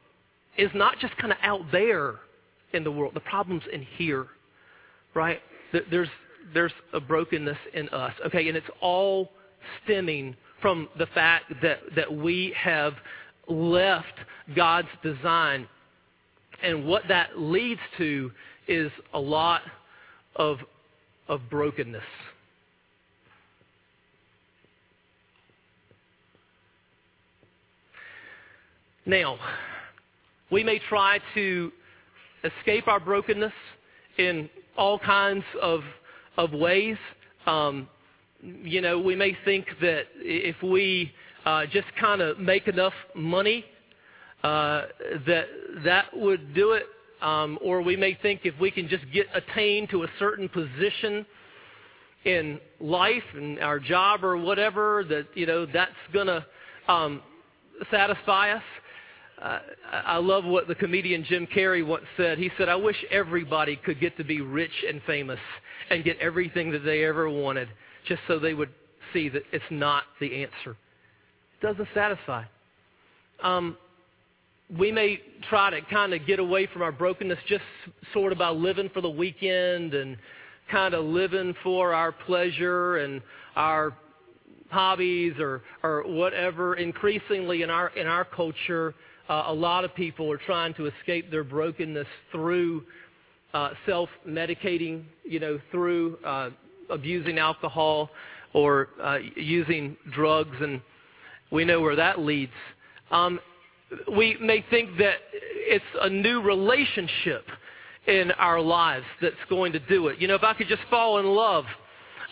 is 0.57 0.69
not 0.73 0.99
just 0.99 1.15
kind 1.17 1.31
of 1.31 1.37
out 1.41 1.61
there 1.71 2.15
in 2.73 2.83
the 2.83 2.91
world. 2.91 3.13
The 3.13 3.21
problem's 3.21 3.63
in 3.71 3.81
here, 3.97 4.27
right? 5.13 5.39
There's, 5.89 6.09
there's 6.53 6.73
a 6.93 6.99
brokenness 6.99 7.57
in 7.73 7.89
us, 7.89 8.13
okay? 8.27 8.47
And 8.47 8.57
it's 8.57 8.69
all 8.81 9.29
stemming 9.83 10.35
from 10.61 10.89
the 10.97 11.07
fact 11.07 11.45
that, 11.61 11.79
that 11.95 12.11
we 12.11 12.53
have 12.57 12.93
left 13.47 14.13
God's 14.55 14.87
design. 15.03 15.67
And 16.63 16.85
what 16.85 17.03
that 17.07 17.39
leads 17.39 17.81
to 17.97 18.31
is 18.67 18.91
a 19.13 19.19
lot 19.19 19.61
of, 20.35 20.57
of 21.27 21.41
brokenness. 21.49 22.03
Now, 29.05 29.37
we 30.51 30.63
may 30.63 30.79
try 30.87 31.19
to 31.33 31.71
escape 32.43 32.87
our 32.87 32.99
brokenness 32.99 33.53
in 34.17 34.49
all 34.77 34.99
kinds 34.99 35.43
of, 35.61 35.81
of 36.37 36.51
ways. 36.51 36.97
Um, 37.47 37.87
you 38.41 38.81
know, 38.81 38.99
we 38.99 39.15
may 39.15 39.35
think 39.45 39.65
that 39.81 40.03
if 40.17 40.61
we 40.61 41.11
uh, 41.45 41.65
just 41.65 41.87
kind 41.99 42.21
of 42.21 42.39
make 42.39 42.67
enough 42.67 42.93
money, 43.15 43.65
uh, 44.43 44.83
that 45.27 45.45
that 45.83 46.05
would 46.15 46.53
do 46.53 46.71
it. 46.71 46.83
Um, 47.21 47.59
or 47.61 47.81
we 47.81 47.97
may 47.97 48.17
think 48.21 48.41
if 48.45 48.57
we 48.61 48.71
can 48.71 48.87
just 48.87 49.03
get 49.11 49.27
attained 49.33 49.89
to 49.89 50.03
a 50.03 50.07
certain 50.19 50.47
position 50.47 51.25
in 52.23 52.61
life 52.79 53.23
and 53.35 53.59
our 53.59 53.77
job 53.77 54.23
or 54.23 54.37
whatever, 54.37 55.03
that 55.09 55.27
you 55.35 55.45
know 55.45 55.65
that's 55.65 55.91
to 56.13 56.45
um, 56.87 57.21
satisfy 57.91 58.51
us. 58.51 58.63
Uh, 59.41 59.59
I 59.91 60.17
love 60.17 60.43
what 60.43 60.67
the 60.67 60.75
comedian 60.75 61.23
Jim 61.23 61.47
Carrey 61.47 61.85
once 61.85 62.03
said. 62.17 62.37
He 62.37 62.51
said, 62.57 62.67
I 62.67 62.75
wish 62.75 62.97
everybody 63.09 63.77
could 63.77 63.99
get 63.99 64.17
to 64.17 64.23
be 64.23 64.41
rich 64.41 64.71
and 64.87 65.01
famous 65.07 65.39
and 65.89 66.03
get 66.03 66.17
everything 66.19 66.71
that 66.71 66.79
they 66.79 67.05
ever 67.05 67.29
wanted 67.29 67.69
just 68.05 68.21
so 68.27 68.37
they 68.37 68.53
would 68.53 68.69
see 69.13 69.29
that 69.29 69.43
it's 69.51 69.63
not 69.71 70.03
the 70.19 70.43
answer. 70.43 70.71
It 70.71 71.65
doesn't 71.65 71.87
satisfy. 71.93 72.43
Um, 73.41 73.77
we 74.77 74.91
may 74.91 75.19
try 75.49 75.69
to 75.71 75.81
kind 75.81 76.13
of 76.13 76.25
get 76.27 76.39
away 76.39 76.67
from 76.67 76.81
our 76.81 76.91
brokenness 76.91 77.39
just 77.47 77.63
sort 78.13 78.31
of 78.31 78.37
by 78.37 78.49
living 78.49 78.89
for 78.93 79.01
the 79.01 79.09
weekend 79.09 79.93
and 79.93 80.17
kind 80.71 80.93
of 80.93 81.05
living 81.05 81.55
for 81.63 81.93
our 81.93 82.11
pleasure 82.11 82.97
and 82.97 83.21
our 83.55 83.95
hobbies 84.69 85.33
or, 85.39 85.63
or 85.81 86.03
whatever. 86.05 86.75
Increasingly 86.75 87.63
in 87.63 87.69
our, 87.69 87.89
in 87.89 88.05
our 88.05 88.23
culture, 88.23 88.93
uh, 89.27 89.45
a 89.47 89.53
lot 89.53 89.83
of 89.83 89.95
people 89.95 90.31
are 90.31 90.37
trying 90.37 90.73
to 90.75 90.85
escape 90.85 91.31
their 91.31 91.43
brokenness 91.43 92.07
through 92.31 92.83
uh, 93.53 93.71
self-medicating, 93.87 95.03
you 95.23 95.39
know, 95.39 95.59
through 95.71 96.17
uh, 96.23 96.51
abusing 96.91 97.39
alcohol 97.39 98.11
or 98.53 98.89
uh, 99.03 99.17
using 99.35 99.97
drugs, 100.13 100.55
and 100.61 100.81
we 101.51 101.65
know 101.65 101.81
where 101.81 101.95
that 101.95 102.19
leads. 102.19 102.51
Um, 103.09 103.39
we 104.15 104.37
may 104.41 104.63
think 104.69 104.97
that 104.97 105.15
it's 105.33 105.85
a 106.01 106.09
new 106.09 106.41
relationship 106.41 107.45
in 108.07 108.31
our 108.31 108.61
lives 108.61 109.05
that's 109.21 109.35
going 109.49 109.71
to 109.73 109.79
do 109.79 110.07
it. 110.07 110.19
You 110.19 110.27
know, 110.27 110.35
if 110.35 110.43
I 110.43 110.53
could 110.53 110.67
just 110.67 110.81
fall 110.89 111.19
in 111.19 111.25
love 111.25 111.65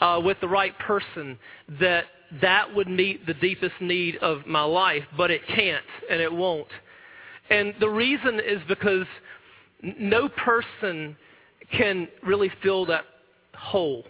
uh, 0.02 0.22
with 0.24 0.38
the 0.42 0.48
right 0.48 0.78
person, 0.80 1.38
that 1.80 2.06
that 2.42 2.74
would 2.76 2.88
meet 2.88 3.26
the 3.26 3.34
deepest 3.36 3.76
need 3.80 4.18
of 4.18 4.46
my 4.46 4.64
life, 4.64 5.04
but 5.16 5.32
it 5.32 5.42
can't 5.48 5.86
and 6.10 6.22
it 6.22 6.32
won't. 6.32 6.68
And 7.50 7.74
the 7.80 7.90
reason 7.90 8.36
is 8.40 8.62
because 8.68 9.06
no 10.00 10.28
person 10.30 11.16
can 11.72 12.08
really 12.24 12.52
fill 12.62 12.86
that 12.88 13.06
hole 13.56 14.04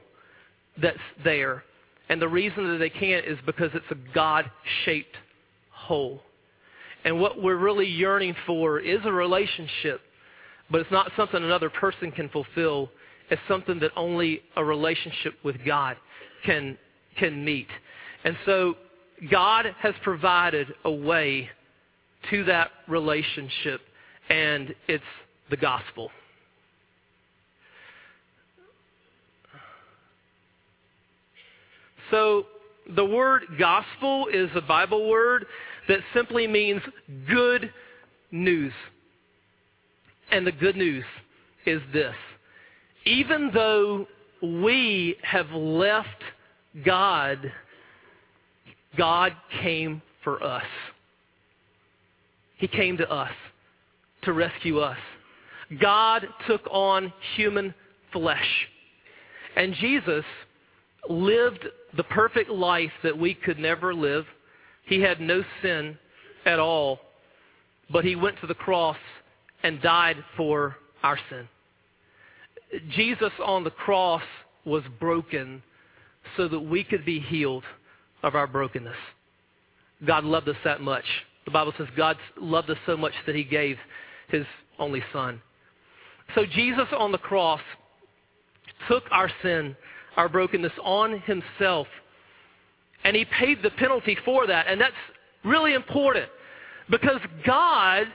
that's 0.81 0.97
there. 1.23 1.63
And 2.09 2.21
the 2.21 2.27
reason 2.27 2.71
that 2.71 2.77
they 2.77 2.89
can't 2.89 3.25
is 3.25 3.37
because 3.45 3.71
it's 3.73 3.85
a 3.91 4.13
God 4.13 4.49
shaped 4.85 5.15
hole. 5.71 6.21
And 7.07 7.19
what 7.19 7.41
we're 7.41 7.57
really 7.57 7.87
yearning 7.87 8.35
for 8.45 8.79
is 8.79 8.99
a 9.05 9.11
relationship 9.11 10.01
but 10.69 10.81
it's 10.81 10.91
not 10.91 11.11
something 11.15 11.43
another 11.43 11.69
person 11.69 12.11
can 12.11 12.29
fulfill. 12.29 12.89
It's 13.29 13.41
something 13.47 13.79
that 13.79 13.91
only 13.95 14.41
a 14.55 14.63
relationship 14.63 15.35
with 15.43 15.55
God 15.65 15.97
can, 16.45 16.77
can 17.17 17.43
meet. 17.43 17.67
And 18.23 18.35
so 18.45 18.75
God 19.31 19.65
has 19.79 19.93
provided 20.03 20.67
a 20.83 20.91
way 20.91 21.49
to 22.29 22.43
that 22.45 22.71
relationship, 22.87 23.81
and 24.29 24.73
it's 24.87 25.03
the 25.49 25.57
gospel. 25.57 26.11
So, 32.11 32.45
the 32.95 33.03
word 33.03 33.43
gospel 33.59 34.27
is 34.31 34.49
a 34.55 34.61
Bible 34.61 35.09
word 35.09 35.45
that 35.87 35.99
simply 36.13 36.47
means 36.47 36.81
good 37.29 37.71
news. 38.31 38.73
And 40.31 40.45
the 40.45 40.51
good 40.51 40.75
news 40.75 41.05
is 41.65 41.81
this 41.93 42.15
even 43.05 43.51
though 43.53 44.05
we 44.41 45.15
have 45.23 45.49
left 45.51 46.23
God, 46.83 47.51
God 48.97 49.33
came 49.61 50.01
for 50.23 50.43
us. 50.43 50.65
He 52.57 52.67
came 52.67 52.97
to 52.97 53.09
us 53.09 53.31
to 54.23 54.33
rescue 54.33 54.79
us. 54.79 54.97
God 55.79 56.27
took 56.47 56.61
on 56.69 57.13
human 57.35 57.73
flesh. 58.11 58.67
And 59.55 59.73
Jesus 59.75 60.25
lived 61.09 61.65
the 61.95 62.03
perfect 62.03 62.49
life 62.49 62.91
that 63.03 63.17
we 63.17 63.33
could 63.33 63.59
never 63.59 63.93
live. 63.93 64.25
He 64.87 65.01
had 65.01 65.19
no 65.19 65.43
sin 65.61 65.97
at 66.45 66.59
all, 66.59 66.99
but 67.91 68.05
he 68.05 68.15
went 68.15 68.39
to 68.41 68.47
the 68.47 68.55
cross 68.55 68.97
and 69.63 69.81
died 69.81 70.17
for 70.35 70.77
our 71.03 71.19
sin. 71.29 71.47
Jesus 72.91 73.31
on 73.43 73.63
the 73.63 73.71
cross 73.71 74.23
was 74.65 74.83
broken 74.99 75.61
so 76.35 76.47
that 76.47 76.59
we 76.59 76.83
could 76.83 77.05
be 77.05 77.19
healed 77.19 77.63
of 78.23 78.35
our 78.35 78.47
brokenness. 78.47 78.95
God 80.05 80.23
loved 80.23 80.49
us 80.49 80.55
that 80.63 80.81
much. 80.81 81.05
The 81.45 81.51
Bible 81.51 81.73
says 81.77 81.87
God 81.95 82.17
loved 82.39 82.69
us 82.69 82.77
so 82.85 82.97
much 82.97 83.13
that 83.25 83.35
he 83.35 83.43
gave 83.43 83.77
his 84.29 84.45
only 84.79 85.03
son. 85.13 85.41
So 86.35 86.45
Jesus 86.45 86.87
on 86.97 87.11
the 87.11 87.17
cross 87.17 87.61
took 88.87 89.03
our 89.11 89.29
sin, 89.41 89.75
our 90.17 90.27
brokenness 90.27 90.73
on 90.83 91.21
himself, 91.21 91.87
and 93.03 93.15
he 93.15 93.25
paid 93.25 93.61
the 93.63 93.69
penalty 93.71 94.17
for 94.25 94.47
that. 94.47 94.67
And 94.67 94.79
that's 94.79 94.93
really 95.43 95.73
important 95.73 96.27
because 96.89 97.19
God 97.45 98.07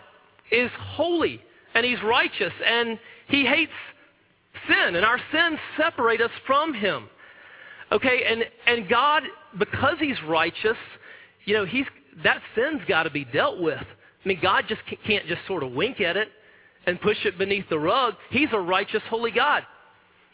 is 0.51 0.71
holy 0.79 1.41
and 1.75 1.85
he's 1.85 2.03
righteous 2.03 2.53
and 2.67 2.99
he 3.29 3.45
hates 3.45 3.73
sin, 4.69 4.97
and 4.97 5.05
our 5.05 5.19
sins 5.33 5.59
separate 5.77 6.21
us 6.21 6.31
from 6.47 6.75
him. 6.75 7.09
Okay, 7.91 8.23
and, 8.27 8.45
and 8.67 8.89
God, 8.89 9.23
because 9.59 9.97
he's 9.99 10.17
righteous, 10.27 10.77
you 11.45 11.55
know, 11.55 11.65
he's, 11.65 11.85
that 12.23 12.41
sin's 12.55 12.81
got 12.89 13.03
to 13.05 13.11
be 13.11 13.25
dealt 13.25 13.61
with. 13.61 13.81
I 13.81 14.29
mean, 14.29 14.39
God 14.41 14.65
just 14.69 14.81
can't 15.07 15.27
just 15.27 15.41
sort 15.47 15.63
of 15.63 15.73
wink 15.73 16.01
at 16.01 16.17
it 16.17 16.29
and 16.87 17.01
push 17.01 17.19
it 17.25 17.39
beneath 17.39 17.69
the 17.69 17.79
rug. 17.79 18.15
He's 18.31 18.49
a 18.53 18.59
righteous, 18.59 19.03
holy 19.09 19.31
God. 19.31 19.65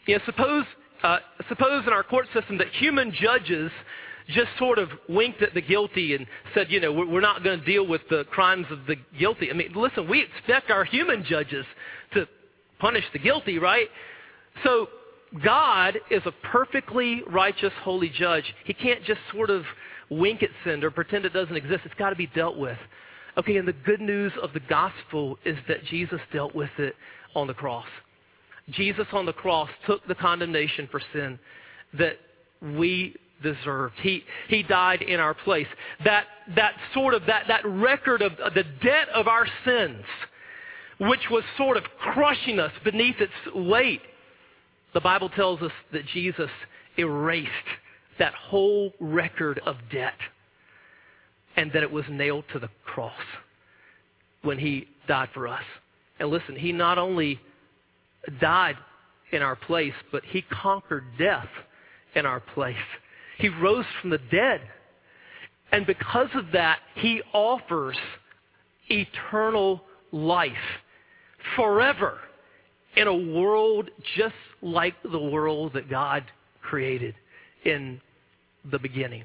You 0.05 0.15
know, 0.15 0.21
suppose, 0.25 0.65
uh, 1.03 1.19
suppose 1.47 1.83
in 1.85 1.93
our 1.93 2.03
court 2.03 2.27
system 2.33 2.57
that 2.59 2.67
human 2.69 3.13
judges 3.13 3.71
just 4.29 4.49
sort 4.57 4.77
of 4.77 4.89
winked 5.07 5.41
at 5.41 5.53
the 5.53 5.61
guilty 5.61 6.15
and 6.15 6.25
said, 6.53 6.67
you 6.69 6.79
know, 6.79 6.91
we're 6.91 7.21
not 7.21 7.43
going 7.43 7.59
to 7.59 7.65
deal 7.65 7.85
with 7.85 8.01
the 8.09 8.25
crimes 8.25 8.65
of 8.69 8.85
the 8.85 8.95
guilty. 9.17 9.49
I 9.49 9.53
mean, 9.53 9.71
listen, 9.75 10.07
we 10.07 10.21
expect 10.21 10.69
our 10.69 10.83
human 10.83 11.23
judges 11.23 11.65
to 12.13 12.27
punish 12.79 13.03
the 13.11 13.19
guilty, 13.19 13.57
right? 13.57 13.87
So 14.63 14.87
God 15.43 15.97
is 16.11 16.21
a 16.25 16.31
perfectly 16.51 17.23
righteous, 17.27 17.73
holy 17.81 18.09
judge. 18.09 18.45
He 18.65 18.73
can't 18.73 19.03
just 19.03 19.19
sort 19.33 19.49
of 19.49 19.63
wink 20.09 20.43
at 20.43 20.49
sin 20.63 20.83
or 20.83 20.91
pretend 20.91 21.25
it 21.25 21.33
doesn't 21.33 21.55
exist. 21.55 21.81
It's 21.85 21.93
got 21.95 22.09
to 22.11 22.15
be 22.15 22.27
dealt 22.27 22.57
with. 22.57 22.77
Okay, 23.37 23.57
and 23.57 23.67
the 23.67 23.73
good 23.73 24.01
news 24.01 24.31
of 24.41 24.53
the 24.53 24.59
gospel 24.61 25.37
is 25.45 25.57
that 25.67 25.83
Jesus 25.85 26.19
dealt 26.33 26.53
with 26.53 26.71
it 26.77 26.95
on 27.35 27.47
the 27.47 27.53
cross. 27.53 27.85
Jesus 28.71 29.07
on 29.13 29.25
the 29.25 29.33
cross 29.33 29.69
took 29.85 30.05
the 30.07 30.15
condemnation 30.15 30.87
for 30.91 31.01
sin 31.13 31.39
that 31.97 32.17
we 32.61 33.15
deserved. 33.41 33.95
He, 34.01 34.23
he 34.47 34.63
died 34.63 35.01
in 35.01 35.19
our 35.19 35.33
place. 35.33 35.67
That, 36.03 36.25
that 36.55 36.73
sort 36.93 37.13
of, 37.13 37.25
that, 37.27 37.45
that 37.47 37.65
record 37.65 38.21
of 38.21 38.33
the 38.53 38.63
debt 38.83 39.09
of 39.13 39.27
our 39.27 39.47
sins, 39.65 40.03
which 40.99 41.29
was 41.29 41.43
sort 41.57 41.77
of 41.77 41.83
crushing 41.99 42.59
us 42.59 42.71
beneath 42.83 43.15
its 43.19 43.55
weight, 43.55 44.01
the 44.93 45.01
Bible 45.01 45.29
tells 45.29 45.61
us 45.61 45.71
that 45.93 46.05
Jesus 46.07 46.49
erased 46.97 47.49
that 48.17 48.33
whole 48.33 48.91
record 48.99 49.61
of 49.65 49.77
debt 49.91 50.17
and 51.55 51.71
that 51.73 51.83
it 51.83 51.91
was 51.91 52.05
nailed 52.09 52.43
to 52.53 52.59
the 52.59 52.69
cross 52.85 53.13
when 54.41 54.57
he 54.57 54.87
died 55.07 55.29
for 55.33 55.47
us. 55.47 55.63
And 56.19 56.29
listen, 56.29 56.55
he 56.55 56.71
not 56.71 56.97
only 56.97 57.39
died 58.41 58.75
in 59.31 59.41
our 59.41 59.55
place, 59.55 59.93
but 60.11 60.23
he 60.25 60.41
conquered 60.41 61.03
death 61.17 61.47
in 62.15 62.25
our 62.25 62.39
place. 62.39 62.75
He 63.39 63.49
rose 63.49 63.85
from 64.01 64.11
the 64.11 64.19
dead. 64.31 64.61
And 65.71 65.85
because 65.85 66.29
of 66.35 66.51
that, 66.53 66.79
he 66.95 67.21
offers 67.33 67.97
eternal 68.89 69.81
life 70.11 70.51
forever 71.55 72.19
in 72.95 73.07
a 73.07 73.15
world 73.15 73.89
just 74.17 74.35
like 74.61 74.95
the 75.03 75.19
world 75.19 75.73
that 75.73 75.89
God 75.89 76.23
created 76.61 77.15
in 77.65 78.01
the 78.69 78.79
beginning. 78.79 79.23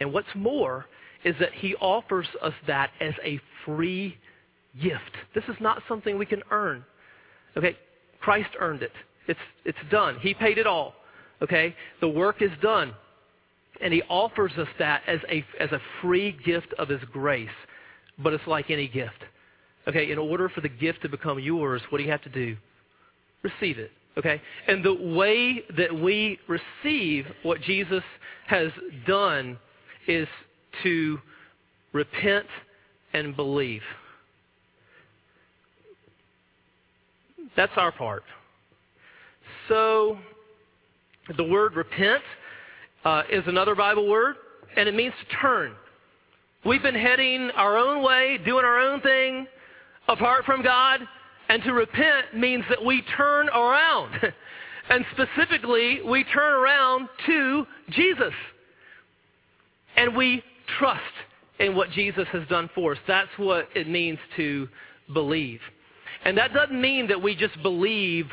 And 0.00 0.12
what's 0.12 0.34
more 0.34 0.86
is 1.24 1.34
that 1.38 1.52
he 1.52 1.74
offers 1.76 2.26
us 2.40 2.54
that 2.66 2.90
as 3.00 3.14
a 3.24 3.40
free 3.64 4.16
gift. 4.80 5.16
This 5.34 5.44
is 5.48 5.56
not 5.60 5.82
something 5.88 6.16
we 6.16 6.26
can 6.26 6.42
earn. 6.50 6.84
Okay? 7.56 7.76
Christ 8.20 8.50
earned 8.58 8.82
it. 8.82 8.92
It's, 9.28 9.40
it's 9.64 9.78
done. 9.90 10.16
He 10.20 10.32
paid 10.32 10.58
it 10.58 10.66
all. 10.66 10.94
Okay? 11.42 11.74
The 12.00 12.08
work 12.08 12.40
is 12.40 12.50
done. 12.62 12.94
And 13.80 13.92
he 13.92 14.02
offers 14.08 14.52
us 14.58 14.68
that 14.78 15.02
as 15.06 15.20
a, 15.28 15.44
as 15.58 15.72
a 15.72 15.80
free 16.00 16.36
gift 16.44 16.72
of 16.78 16.88
his 16.88 17.00
grace. 17.12 17.48
But 18.18 18.32
it's 18.32 18.46
like 18.46 18.70
any 18.70 18.86
gift. 18.86 19.24
Okay? 19.88 20.12
In 20.12 20.18
order 20.18 20.48
for 20.48 20.60
the 20.60 20.68
gift 20.68 21.02
to 21.02 21.08
become 21.08 21.38
yours, 21.38 21.82
what 21.90 21.98
do 21.98 22.04
you 22.04 22.10
have 22.10 22.22
to 22.22 22.28
do? 22.28 22.56
receive 23.42 23.78
it. 23.78 23.90
Okay? 24.18 24.40
And 24.68 24.84
the 24.84 24.94
way 24.94 25.62
that 25.76 25.94
we 25.94 26.38
receive 26.48 27.26
what 27.42 27.60
Jesus 27.62 28.02
has 28.46 28.70
done 29.06 29.58
is 30.06 30.28
to 30.82 31.18
repent 31.92 32.46
and 33.12 33.34
believe. 33.36 33.82
That's 37.56 37.72
our 37.76 37.92
part. 37.92 38.22
So, 39.68 40.18
the 41.36 41.44
word 41.44 41.74
repent 41.74 42.22
uh, 43.04 43.22
is 43.30 43.42
another 43.46 43.74
Bible 43.74 44.08
word, 44.08 44.36
and 44.76 44.88
it 44.88 44.94
means 44.94 45.14
to 45.20 45.36
turn. 45.36 45.72
We've 46.64 46.82
been 46.82 46.94
heading 46.94 47.50
our 47.56 47.76
own 47.76 48.02
way, 48.02 48.38
doing 48.44 48.64
our 48.64 48.78
own 48.78 49.00
thing, 49.00 49.46
apart 50.08 50.44
from 50.44 50.62
God, 50.62 51.00
and 51.48 51.62
to 51.64 51.72
repent 51.72 52.34
means 52.34 52.64
that 52.68 52.84
we 52.84 53.02
turn 53.16 53.48
around. 53.48 54.14
and 54.88 55.04
specifically, 55.12 56.00
we 56.02 56.24
turn 56.24 56.54
around 56.54 57.08
to 57.26 57.66
Jesus. 57.90 58.32
And 59.96 60.16
we 60.16 60.42
trust 60.78 61.02
in 61.58 61.74
what 61.74 61.90
Jesus 61.90 62.26
has 62.32 62.46
done 62.48 62.70
for 62.74 62.92
us. 62.92 62.98
That's 63.06 63.28
what 63.36 63.68
it 63.74 63.88
means 63.88 64.18
to 64.36 64.68
believe. 65.12 65.60
And 66.24 66.38
that 66.38 66.54
doesn't 66.54 66.80
mean 66.80 67.08
that 67.08 67.20
we 67.20 67.34
just 67.34 67.60
believe 67.62 68.26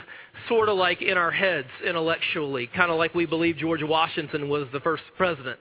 sort 0.47 0.69
of 0.69 0.77
like 0.77 1.01
in 1.01 1.17
our 1.17 1.31
heads 1.31 1.67
intellectually, 1.85 2.67
kind 2.75 2.91
of 2.91 2.97
like 2.97 3.13
we 3.13 3.25
believe 3.25 3.57
George 3.57 3.83
Washington 3.83 4.49
was 4.49 4.67
the 4.71 4.79
first 4.79 5.03
president. 5.17 5.59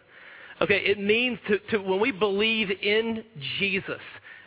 Okay, 0.60 0.78
it 0.84 0.98
means 0.98 1.38
to, 1.48 1.58
to 1.70 1.78
when 1.78 2.00
we 2.00 2.10
believe 2.10 2.70
in 2.70 3.24
Jesus, 3.58 4.00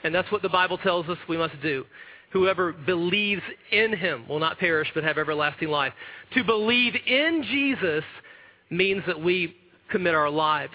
and 0.04 0.14
that's 0.14 0.32
what 0.32 0.42
the 0.42 0.50
Bible 0.50 0.78
tells 0.78 1.08
us 1.08 1.18
we 1.30 1.38
must 1.38 1.60
do. 1.62 1.86
Whoever 2.34 2.74
believes 2.74 3.42
in 3.72 3.96
him 3.96 4.28
will 4.28 4.40
not 4.40 4.58
perish 4.58 4.90
but 4.94 5.04
have 5.04 5.18
everlasting 5.18 5.70
life. 5.70 5.94
To 6.34 6.44
believe 6.44 6.94
in 7.06 7.44
Jesus 7.50 8.04
means 8.70 9.04
that 9.08 9.20
we 9.20 9.56
commit 9.90 10.16
our 10.16 10.30
lives 10.30 10.74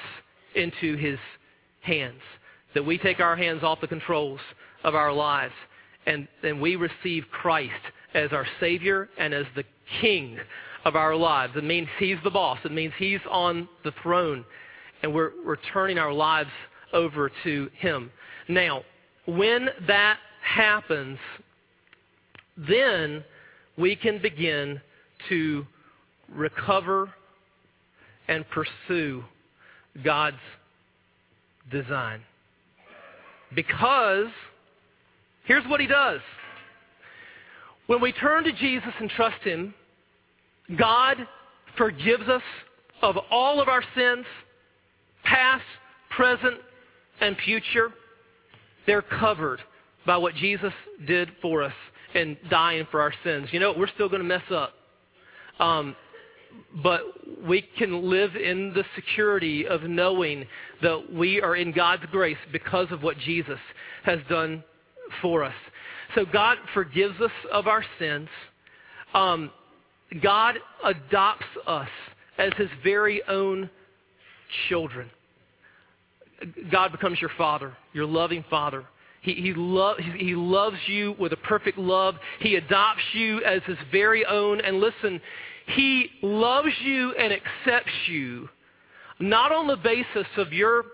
into 0.54 0.96
his 0.96 1.18
hands, 1.80 2.20
that 2.74 2.84
we 2.84 2.98
take 2.98 3.20
our 3.20 3.36
hands 3.36 3.62
off 3.62 3.80
the 3.80 3.86
controls 3.86 4.40
of 4.84 4.94
our 4.94 5.12
lives, 5.12 5.54
and 6.06 6.28
then 6.42 6.60
we 6.60 6.76
receive 6.76 7.24
Christ 7.30 7.72
as 8.16 8.32
our 8.32 8.46
Savior 8.58 9.08
and 9.18 9.34
as 9.34 9.44
the 9.54 9.64
King 10.00 10.38
of 10.84 10.96
our 10.96 11.14
lives. 11.14 11.52
It 11.54 11.64
means 11.64 11.86
he's 11.98 12.16
the 12.24 12.30
boss, 12.30 12.58
it 12.64 12.72
means 12.72 12.92
he's 12.98 13.20
on 13.30 13.68
the 13.84 13.92
throne, 14.02 14.44
and 15.02 15.14
we're, 15.14 15.32
we're 15.44 15.58
turning 15.72 15.98
our 15.98 16.12
lives 16.12 16.50
over 16.92 17.30
to 17.44 17.70
him. 17.78 18.10
Now, 18.48 18.82
when 19.26 19.68
that 19.86 20.18
happens, 20.42 21.18
then 22.56 23.22
we 23.76 23.94
can 23.96 24.20
begin 24.22 24.80
to 25.28 25.66
recover 26.32 27.10
and 28.28 28.44
pursue 28.50 29.24
God's 30.04 30.36
design. 31.70 32.22
Because 33.54 34.28
here's 35.44 35.66
what 35.66 35.80
he 35.80 35.86
does. 35.86 36.20
When 37.86 38.00
we 38.00 38.12
turn 38.12 38.44
to 38.44 38.52
Jesus 38.52 38.92
and 38.98 39.08
trust 39.10 39.42
him, 39.42 39.74
God 40.76 41.16
forgives 41.76 42.28
us 42.28 42.42
of 43.02 43.16
all 43.30 43.60
of 43.60 43.68
our 43.68 43.82
sins, 43.96 44.26
past, 45.24 45.64
present, 46.10 46.56
and 47.20 47.36
future. 47.44 47.90
They're 48.86 49.02
covered 49.02 49.60
by 50.06 50.16
what 50.16 50.34
Jesus 50.34 50.72
did 51.06 51.30
for 51.42 51.62
us 51.62 51.72
and 52.14 52.36
dying 52.50 52.86
for 52.90 53.00
our 53.00 53.12
sins. 53.24 53.48
You 53.52 53.60
know, 53.60 53.74
we're 53.76 53.88
still 53.88 54.08
going 54.08 54.22
to 54.22 54.28
mess 54.28 54.42
up. 54.50 54.72
Um, 55.58 55.96
but 56.82 57.02
we 57.46 57.62
can 57.78 58.08
live 58.08 58.34
in 58.34 58.72
the 58.72 58.84
security 58.94 59.66
of 59.66 59.82
knowing 59.82 60.46
that 60.82 61.12
we 61.12 61.40
are 61.40 61.56
in 61.56 61.72
God's 61.72 62.04
grace 62.10 62.38
because 62.52 62.86
of 62.90 63.02
what 63.02 63.18
Jesus 63.18 63.58
has 64.04 64.20
done 64.28 64.64
for 65.20 65.44
us. 65.44 65.54
So 66.14 66.24
God 66.24 66.58
forgives 66.74 67.20
us 67.20 67.30
of 67.52 67.66
our 67.66 67.84
sins. 67.98 68.28
Um, 69.14 69.50
God 70.22 70.58
adopts 70.84 71.46
us 71.66 71.88
as 72.38 72.52
his 72.56 72.68
very 72.82 73.22
own 73.28 73.70
children. 74.68 75.10
God 76.70 76.92
becomes 76.92 77.20
your 77.20 77.30
father, 77.36 77.74
your 77.92 78.06
loving 78.06 78.44
father. 78.50 78.84
He, 79.22 79.34
he, 79.34 79.54
lo- 79.54 79.96
he 79.98 80.34
loves 80.34 80.76
you 80.86 81.16
with 81.18 81.32
a 81.32 81.36
perfect 81.38 81.78
love. 81.78 82.16
He 82.40 82.56
adopts 82.56 83.02
you 83.14 83.42
as 83.42 83.62
his 83.66 83.78
very 83.90 84.24
own. 84.26 84.60
And 84.60 84.78
listen, 84.78 85.20
he 85.66 86.10
loves 86.22 86.68
you 86.82 87.14
and 87.14 87.32
accepts 87.32 87.92
you 88.06 88.48
not 89.18 89.52
on 89.52 89.66
the 89.66 89.76
basis 89.76 90.26
of 90.36 90.52
your 90.52 90.84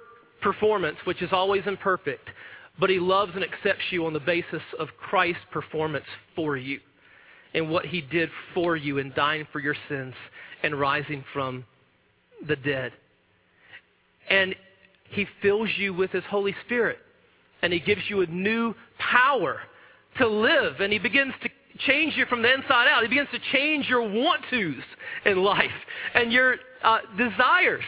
performance, 0.40 0.96
which 1.04 1.22
is 1.22 1.30
always 1.32 1.62
imperfect, 1.66 2.28
but 2.78 2.90
he 2.90 2.98
loves 2.98 3.32
and 3.34 3.44
accepts 3.44 3.84
you 3.90 4.06
on 4.06 4.12
the 4.12 4.20
basis 4.20 4.62
of 4.78 4.88
Christ's 4.98 5.42
performance 5.50 6.06
for 6.34 6.56
you 6.56 6.80
and 7.54 7.68
what 7.68 7.84
he 7.84 8.00
did 8.00 8.30
for 8.54 8.76
you 8.76 8.98
in 8.98 9.12
dying 9.14 9.46
for 9.52 9.60
your 9.60 9.76
sins 9.88 10.14
and 10.62 10.78
rising 10.78 11.24
from 11.32 11.64
the 12.48 12.56
dead. 12.56 12.92
And 14.30 14.54
he 15.10 15.26
fills 15.42 15.68
you 15.76 15.92
with 15.92 16.10
his 16.10 16.24
Holy 16.30 16.54
Spirit 16.64 16.98
and 17.62 17.72
he 17.72 17.80
gives 17.80 18.02
you 18.08 18.22
a 18.22 18.26
new 18.26 18.74
power 18.98 19.60
to 20.18 20.26
live 20.26 20.80
and 20.80 20.92
he 20.92 20.98
begins 20.98 21.34
to 21.42 21.48
change 21.86 22.16
you 22.16 22.26
from 22.26 22.42
the 22.42 22.52
inside 22.52 22.88
out. 22.88 23.02
He 23.02 23.08
begins 23.08 23.28
to 23.32 23.38
change 23.52 23.86
your 23.88 24.02
want 24.02 24.42
tos 24.50 24.82
in 25.24 25.42
life 25.42 25.70
and 26.14 26.32
your 26.32 26.56
uh, 26.82 26.98
desires. 27.16 27.84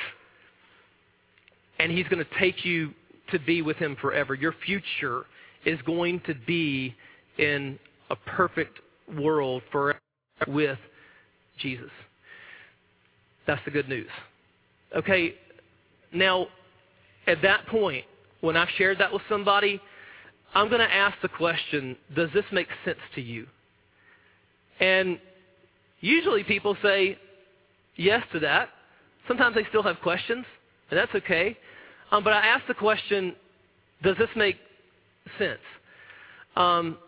And 1.79 1.90
he's 1.90 2.07
going 2.09 2.25
to 2.25 2.38
take 2.38 2.64
you 2.64 2.92
to 3.31 3.39
be 3.39 3.63
with 3.63 3.77
him 3.77 3.97
forever. 4.01 4.35
Your 4.35 4.55
future 4.65 5.25
is 5.65 5.81
going 5.83 6.21
to 6.27 6.35
be 6.47 6.95
in 7.39 7.79
a 8.11 8.17
perfect 8.17 8.79
world 9.19 9.63
forever 9.73 9.99
with 10.47 10.79
Jesus. 11.59 11.91
That's 13.47 13.61
the 13.65 13.71
good 13.71 13.89
news. 13.89 14.09
Okay, 14.97 15.35
now, 16.13 16.47
at 17.27 17.43
that 17.43 17.67
point, 17.67 18.05
when 18.41 18.57
I've 18.57 18.69
shared 18.77 18.99
that 18.99 19.13
with 19.13 19.23
somebody, 19.29 19.81
I'm 20.55 20.69
going 20.69 20.81
to 20.81 20.93
ask 20.93 21.17
the 21.21 21.29
question 21.29 21.97
Does 22.15 22.31
this 22.33 22.45
make 22.53 22.69
sense 22.85 22.99
to 23.15 23.21
you? 23.21 23.47
And 24.81 25.19
usually 26.01 26.45
people 26.45 26.77
say 26.83 27.19
yes 27.97 28.23
to 28.33 28.41
that. 28.41 28.69
Sometimes 29.27 29.55
they 29.55 29.65
still 29.69 29.83
have 29.83 29.97
questions, 30.03 30.45
and 30.91 30.99
that's 30.99 31.15
okay. 31.15 31.57
Um, 32.11 32.25
but 32.25 32.33
I 32.33 32.47
ask 32.47 32.67
the 32.67 32.75
question 32.75 33.35
Does 34.03 34.17
this 34.19 34.31
make 34.37 34.57
sense? 35.38 35.61
Um, 36.57 36.99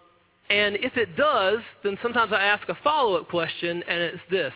and 0.48 0.76
if 0.76 0.96
it 0.96 1.16
does, 1.16 1.58
then 1.82 1.98
sometimes 2.02 2.32
I 2.32 2.42
ask 2.42 2.68
a 2.68 2.76
follow 2.84 3.16
up 3.16 3.28
question, 3.28 3.82
and 3.88 4.00
it's 4.00 4.22
this. 4.30 4.52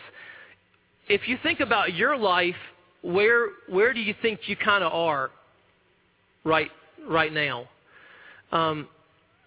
If 1.09 1.27
you 1.27 1.37
think 1.43 1.59
about 1.59 1.93
your 1.93 2.17
life, 2.17 2.55
where, 3.01 3.47
where 3.67 3.93
do 3.93 3.99
you 3.99 4.15
think 4.21 4.41
you 4.45 4.55
kind 4.55 4.83
of 4.83 4.93
are 4.93 5.31
right, 6.45 6.71
right 7.07 7.33
now? 7.33 7.67
Um, 8.51 8.87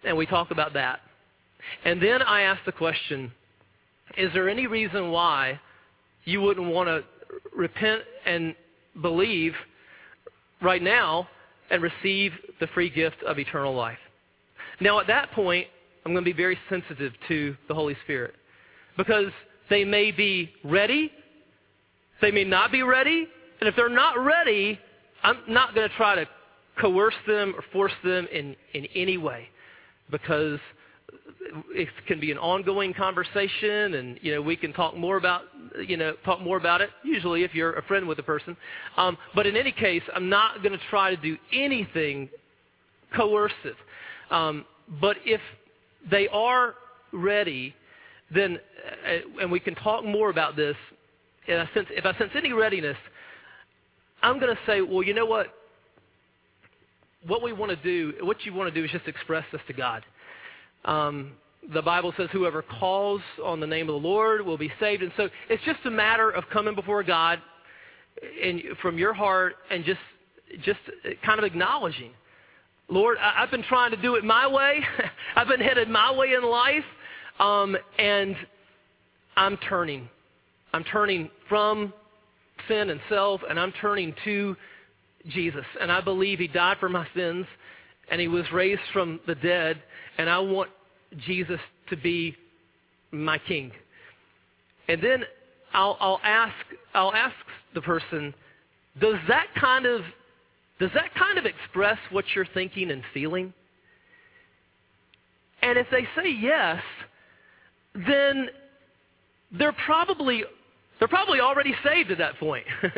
and 0.04 0.16
we 0.16 0.26
talk 0.26 0.50
about 0.50 0.74
that. 0.74 1.00
And 1.84 2.02
then 2.02 2.20
I 2.20 2.42
ask 2.42 2.62
the 2.66 2.72
question 2.72 3.32
Is 4.18 4.30
there 4.34 4.48
any 4.48 4.66
reason 4.66 5.10
why 5.10 5.60
you 6.24 6.42
wouldn't 6.42 6.70
want 6.70 6.88
to 6.88 7.04
repent 7.56 8.02
and 8.26 8.54
believe 9.00 9.54
right 10.62 10.82
now 10.82 11.28
and 11.70 11.82
receive 11.82 12.32
the 12.60 12.66
free 12.68 12.90
gift 12.90 13.22
of 13.26 13.38
eternal 13.38 13.74
life? 13.74 13.98
Now, 14.80 14.98
at 15.00 15.06
that 15.06 15.30
point, 15.32 15.66
I'm 16.04 16.12
going 16.12 16.24
to 16.24 16.30
be 16.30 16.36
very 16.36 16.58
sensitive 16.68 17.12
to 17.28 17.56
the 17.68 17.74
Holy 17.74 17.96
Spirit 18.04 18.34
because 18.96 19.32
they 19.70 19.84
may 19.84 20.10
be 20.10 20.52
ready, 20.62 21.10
they 22.20 22.30
may 22.30 22.44
not 22.44 22.70
be 22.70 22.82
ready, 22.82 23.26
and 23.60 23.68
if 23.68 23.76
they're 23.76 23.88
not 23.88 24.18
ready, 24.18 24.78
I'm 25.22 25.38
not 25.48 25.74
going 25.74 25.88
to 25.88 25.96
try 25.96 26.14
to 26.16 26.26
coerce 26.80 27.14
them 27.26 27.54
or 27.56 27.64
force 27.72 27.92
them 28.02 28.26
in, 28.32 28.56
in 28.74 28.86
any 28.94 29.16
way 29.16 29.48
because 30.10 30.58
it 31.68 31.88
can 32.06 32.18
be 32.20 32.32
an 32.32 32.38
ongoing 32.38 32.92
conversation 32.92 33.94
and 33.94 34.18
you 34.22 34.34
know 34.34 34.42
we 34.42 34.56
can 34.56 34.72
talk 34.72 34.96
more 34.96 35.16
about 35.16 35.42
you 35.86 35.96
know 35.96 36.14
talk 36.24 36.40
more 36.40 36.56
about 36.56 36.80
it 36.80 36.90
usually 37.04 37.44
if 37.44 37.54
you're 37.54 37.74
a 37.74 37.82
friend 37.82 38.06
with 38.06 38.18
a 38.18 38.22
person 38.22 38.56
um, 38.96 39.16
but 39.34 39.46
in 39.46 39.56
any 39.56 39.72
case 39.72 40.02
i'm 40.14 40.28
not 40.28 40.62
going 40.62 40.72
to 40.72 40.84
try 40.90 41.14
to 41.14 41.20
do 41.20 41.36
anything 41.52 42.28
coercive 43.14 43.76
um, 44.30 44.64
but 45.00 45.16
if 45.24 45.40
they 46.10 46.28
are 46.28 46.74
ready, 47.12 47.74
then, 48.34 48.58
uh, 49.06 49.42
and 49.42 49.50
we 49.50 49.60
can 49.60 49.74
talk 49.76 50.04
more 50.04 50.30
about 50.30 50.56
this, 50.56 50.76
I 51.48 51.68
sense, 51.74 51.88
if 51.90 52.04
I 52.04 52.16
sense 52.18 52.30
any 52.34 52.52
readiness, 52.52 52.96
I'm 54.22 54.40
going 54.40 54.54
to 54.54 54.60
say, 54.66 54.80
well, 54.80 55.02
you 55.02 55.14
know 55.14 55.26
what? 55.26 55.48
What 57.26 57.42
we 57.42 57.52
want 57.52 57.70
to 57.70 57.76
do, 57.76 58.14
what 58.24 58.44
you 58.44 58.52
want 58.52 58.72
to 58.72 58.80
do 58.80 58.84
is 58.84 58.90
just 58.90 59.06
express 59.06 59.44
this 59.52 59.60
to 59.66 59.72
God. 59.72 60.04
Um, 60.84 61.32
the 61.72 61.82
Bible 61.82 62.12
says, 62.16 62.28
whoever 62.32 62.62
calls 62.62 63.22
on 63.42 63.58
the 63.58 63.66
name 63.66 63.88
of 63.88 63.94
the 63.94 64.08
Lord 64.08 64.42
will 64.42 64.58
be 64.58 64.70
saved. 64.78 65.02
And 65.02 65.12
so 65.16 65.28
it's 65.48 65.64
just 65.64 65.80
a 65.86 65.90
matter 65.90 66.30
of 66.30 66.44
coming 66.52 66.74
before 66.74 67.02
God 67.02 67.40
and 68.42 68.62
from 68.82 68.98
your 68.98 69.14
heart 69.14 69.56
and 69.70 69.84
just, 69.84 70.00
just 70.62 70.80
kind 71.24 71.38
of 71.38 71.44
acknowledging 71.44 72.10
Lord, 72.88 73.16
I, 73.18 73.40
have 73.40 73.50
been 73.50 73.62
trying 73.62 73.92
to 73.92 73.96
do 73.96 74.16
it 74.16 74.24
my 74.24 74.46
way. 74.46 74.80
I've 75.36 75.48
been 75.48 75.60
headed 75.60 75.88
my 75.88 76.12
way 76.12 76.34
in 76.34 76.44
life. 76.44 76.84
Um, 77.38 77.76
and 77.98 78.36
I'm 79.36 79.56
turning. 79.68 80.08
I'm 80.72 80.84
turning 80.84 81.30
from 81.48 81.92
sin 82.68 82.90
and 82.90 83.00
self, 83.08 83.40
and 83.48 83.58
I'm 83.58 83.72
turning 83.80 84.14
to 84.24 84.56
Jesus. 85.28 85.64
And 85.80 85.90
I 85.90 86.00
believe 86.00 86.38
He 86.38 86.48
died 86.48 86.76
for 86.78 86.88
my 86.88 87.06
sins, 87.16 87.46
and 88.10 88.20
He 88.20 88.28
was 88.28 88.44
raised 88.52 88.82
from 88.92 89.18
the 89.26 89.34
dead, 89.34 89.82
and 90.18 90.28
I 90.28 90.38
want 90.38 90.70
Jesus 91.26 91.60
to 91.90 91.96
be 91.96 92.36
my 93.10 93.38
King. 93.38 93.72
And 94.88 95.02
then 95.02 95.24
I'll, 95.72 95.96
I'll 96.00 96.20
ask, 96.22 96.54
I'll 96.94 97.12
ask 97.12 97.34
the 97.74 97.80
person, 97.80 98.34
does 99.00 99.16
that 99.28 99.46
kind 99.60 99.86
of 99.86 100.02
does 100.80 100.90
that 100.94 101.14
kind 101.14 101.38
of 101.38 101.46
express 101.46 101.98
what 102.10 102.24
you're 102.34 102.46
thinking 102.52 102.90
and 102.90 103.02
feeling? 103.12 103.52
And 105.62 105.78
if 105.78 105.86
they 105.90 106.06
say 106.16 106.30
yes, 106.30 106.82
then 107.94 108.48
they're 109.56 109.76
probably 109.86 110.44
they're 110.98 111.08
probably 111.08 111.40
already 111.40 111.74
saved 111.84 112.10
at 112.10 112.18
that 112.18 112.38
point. 112.38 112.66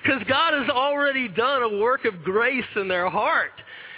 Because 0.00 0.22
God 0.28 0.54
has 0.54 0.70
already 0.70 1.26
done 1.26 1.62
a 1.64 1.78
work 1.78 2.04
of 2.04 2.22
grace 2.22 2.64
in 2.76 2.86
their 2.86 3.10
heart, 3.10 3.50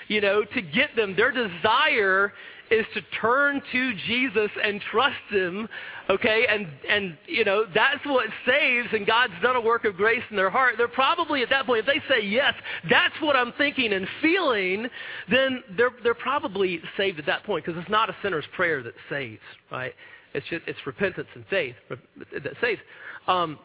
you 0.09 0.23
know, 0.23 0.43
to 0.43 0.63
get 0.63 0.97
them. 0.97 1.15
Their 1.15 1.31
desire 1.31 2.33
is 2.71 2.87
to 2.95 3.03
turn 3.21 3.61
to 3.73 3.95
Jesus 4.07 4.51
and 4.63 4.81
trust 4.93 5.17
Him, 5.31 5.69
okay? 6.09 6.47
And, 6.49 6.69
and, 6.89 7.19
you 7.27 7.45
know, 7.45 7.65
that's 7.75 8.05
what 8.07 8.27
saves, 8.47 8.89
and 8.93 9.07
God's 9.07 9.33
done 9.43 9.57
a 9.57 9.61
work 9.61 9.85
of 9.85 9.97
grace 9.97 10.23
in 10.31 10.37
their 10.37 10.51
heart. 10.51 10.75
They're 10.79 10.87
probably 10.87 11.43
at 11.43 11.51
that 11.51 11.67
point, 11.67 11.81
if 11.81 11.87
they 11.87 12.01
say, 12.09 12.25
yes, 12.25 12.55
that's 12.89 13.15
what 13.21 13.35
I'm 13.35 13.53
thinking 13.59 13.93
and 13.93 14.07
feeling, 14.23 14.87
then 15.29 15.65
they're, 15.77 15.91
they're 16.05 16.15
probably 16.15 16.81
saved 16.97 17.19
at 17.19 17.27
that 17.27 17.45
point, 17.45 17.65
because 17.65 17.81
it's 17.81 17.91
not 17.91 18.09
a 18.09 18.17
sinner's 18.23 18.47
prayer 18.55 18.83
that 18.85 18.95
saves, 19.09 19.43
right? 19.73 19.93
It's 20.33 20.47
just, 20.49 20.63
it's 20.69 20.79
repentance 20.87 21.29
and 21.35 21.45
faith 21.51 21.75
that 21.91 22.53
saves. 22.61 22.81
Um, 23.27 23.59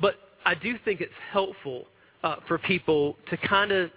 but 0.00 0.16
I 0.44 0.54
do 0.54 0.76
think 0.84 1.00
it's 1.00 1.12
helpful 1.32 1.86
uh, 2.22 2.36
for 2.46 2.58
people 2.58 3.16
to 3.30 3.36
kind 3.38 3.72
of 3.72 3.90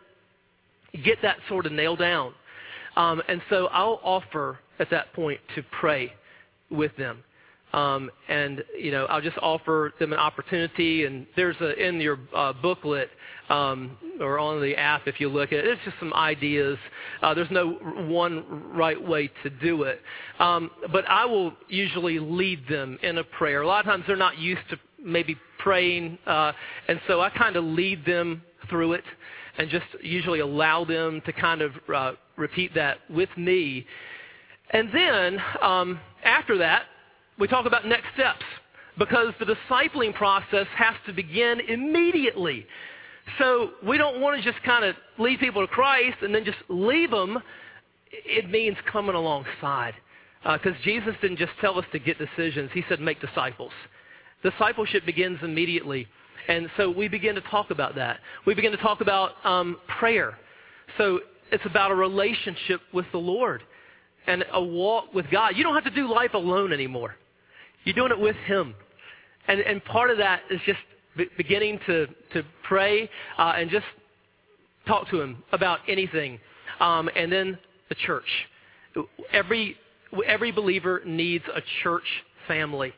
get 1.04 1.18
that 1.22 1.38
sort 1.50 1.66
of 1.66 1.74
nailed 1.74 2.00
down 2.00 2.34
um, 2.96 3.22
and 3.28 3.42
so 3.50 3.68
I'll 3.68 4.00
offer 4.04 4.60
at 4.80 4.90
that 4.92 5.14
point 5.14 5.40
to 5.56 5.64
pray 5.80 6.14
with 6.70 6.96
them. 6.98 7.24
Um, 7.74 8.12
and 8.30 8.64
you 8.80 8.92
know, 8.92 9.06
I'll 9.06 9.22
just 9.22 9.38
offer 9.42 9.94
them 10.00 10.14
an 10.14 10.20
opportunity. 10.20 11.06
And 11.06 11.26
there's 11.36 11.56
a 11.60 11.74
in 11.76 12.00
your 12.00 12.20
uh, 12.36 12.54
booklet 12.54 13.10
um, 13.50 13.98
or 14.20 14.40
on 14.40 14.62
the 14.62 14.76
app, 14.76 15.08
if 15.08 15.20
you 15.20 15.28
look 15.28 15.52
at 15.52 15.60
it, 15.60 15.66
it's 15.66 15.82
just 15.84 15.98
some 16.00 16.14
ideas. 16.14 16.78
Uh, 17.22 17.34
there's 17.34 17.52
no 17.52 17.72
one 18.08 18.72
right 18.74 19.02
way 19.02 19.30
to 19.44 19.50
do 19.50 19.84
it, 19.84 20.00
um, 20.40 20.72
but 20.92 21.04
I 21.10 21.26
will 21.26 21.54
usually 21.68 22.20
lead 22.20 22.68
them 22.70 22.98
in 23.02 23.18
a 23.18 23.24
prayer. 23.24 23.62
A 23.62 23.68
lot 23.68 23.80
of 23.80 23.86
times 23.86 24.04
they're 24.08 24.16
not 24.16 24.38
used 24.38 24.62
to 24.70 24.78
maybe 25.04 25.36
praying, 25.60 26.18
uh, 26.26 26.54
and 26.88 27.02
so 27.08 27.22
I 27.22 27.30
kind 27.32 27.56
of 27.56 27.64
lead 27.64 28.06
them 28.06 28.44
through 28.70 28.94
it, 28.94 29.04
and 29.58 29.70
just 29.70 29.86
usually 30.02 30.40
allow 30.40 30.86
them 30.86 31.22
to 31.26 31.34
kind 31.34 31.62
of 31.62 31.72
uh, 31.94 32.14
repeat 32.38 32.74
that 32.76 32.98
with 33.10 33.30
me. 33.38 33.86
And 34.72 34.90
then 34.94 35.40
um, 35.62 36.00
after 36.24 36.58
that, 36.58 36.84
we 37.40 37.48
talk 37.48 37.66
about 37.66 37.86
next 37.86 38.08
steps 38.14 38.46
because 38.98 39.34
the 39.40 39.46
discipling 39.46 40.14
process 40.14 40.68
has 40.76 40.96
to 41.08 41.14
begin 41.14 41.60
immediately. 41.68 42.66
So 43.40 43.72
we 43.86 43.98
don't 43.98 44.22
want 44.22 44.42
to 44.42 44.52
just 44.52 44.64
kind 44.64 44.84
of 44.84 44.96
lead 45.18 45.40
people 45.40 45.66
to 45.66 45.68
Christ 45.68 46.18
and 46.22 46.34
then 46.34 46.46
just 46.46 46.58
leave 46.70 47.12
them. 47.12 47.40
It 48.12 48.50
means 48.50 48.78
coming 48.92 49.16
alongside. 49.16 49.94
Because 50.44 50.74
uh, 50.74 50.84
Jesus 50.84 51.16
didn't 51.22 51.38
just 51.38 51.54
tell 51.62 51.80
us 51.80 51.86
to 51.94 52.00
get 52.00 52.18
decisions, 52.18 52.70
He 52.74 52.84
said 52.90 53.00
make 53.00 53.22
disciples. 53.22 53.72
Discipleship 54.44 55.06
begins 55.06 55.40
immediately. 55.42 56.06
And 56.50 56.70
so 56.76 56.90
we 56.92 57.08
begin 57.08 57.36
to 57.36 57.42
talk 57.42 57.72
about 57.72 57.96
that. 57.96 58.20
We 58.46 58.54
begin 58.54 58.72
to 58.74 58.78
talk 58.78 59.00
about 59.00 59.32
um, 59.46 59.78
prayer. 60.00 60.38
So 60.98 61.22
it's 61.54 61.66
about 61.68 61.92
a 61.92 61.96
relationship 61.96 62.82
with 62.94 63.06
the 63.12 63.20
Lord 63.20 63.62
and 64.26 64.44
a 64.52 64.64
walk 64.64 65.14
with 65.14 65.30
God. 65.30 65.56
You 65.56 65.64
don't 65.64 65.76
have 65.76 65.84
to 65.84 65.92
do 65.92 66.12
life 66.12 66.34
alone 66.34 66.74
anymore. 66.74 67.16
You're 67.84 67.94
doing 67.94 68.12
it 68.12 68.20
with 68.20 68.36
Him. 68.48 68.74
And, 69.48 69.60
and 69.60 69.84
part 69.86 70.10
of 70.10 70.18
that 70.18 70.42
is 70.50 70.60
just 70.66 70.80
be, 71.16 71.28
beginning 71.38 71.80
to, 71.86 72.08
to 72.34 72.44
pray 72.64 73.08
uh, 73.38 73.54
and 73.56 73.70
just 73.70 73.86
talk 74.88 75.08
to 75.12 75.22
Him 75.22 75.44
about 75.52 75.80
anything. 75.88 76.40
Um, 76.80 77.08
and 77.16 77.32
then 77.32 77.60
the 77.90 77.96
church. 77.96 78.26
Every, 79.32 79.78
every 80.26 80.52
believer 80.52 81.02
needs 81.06 81.44
a 81.54 81.62
church 81.84 82.04
family. 82.48 82.94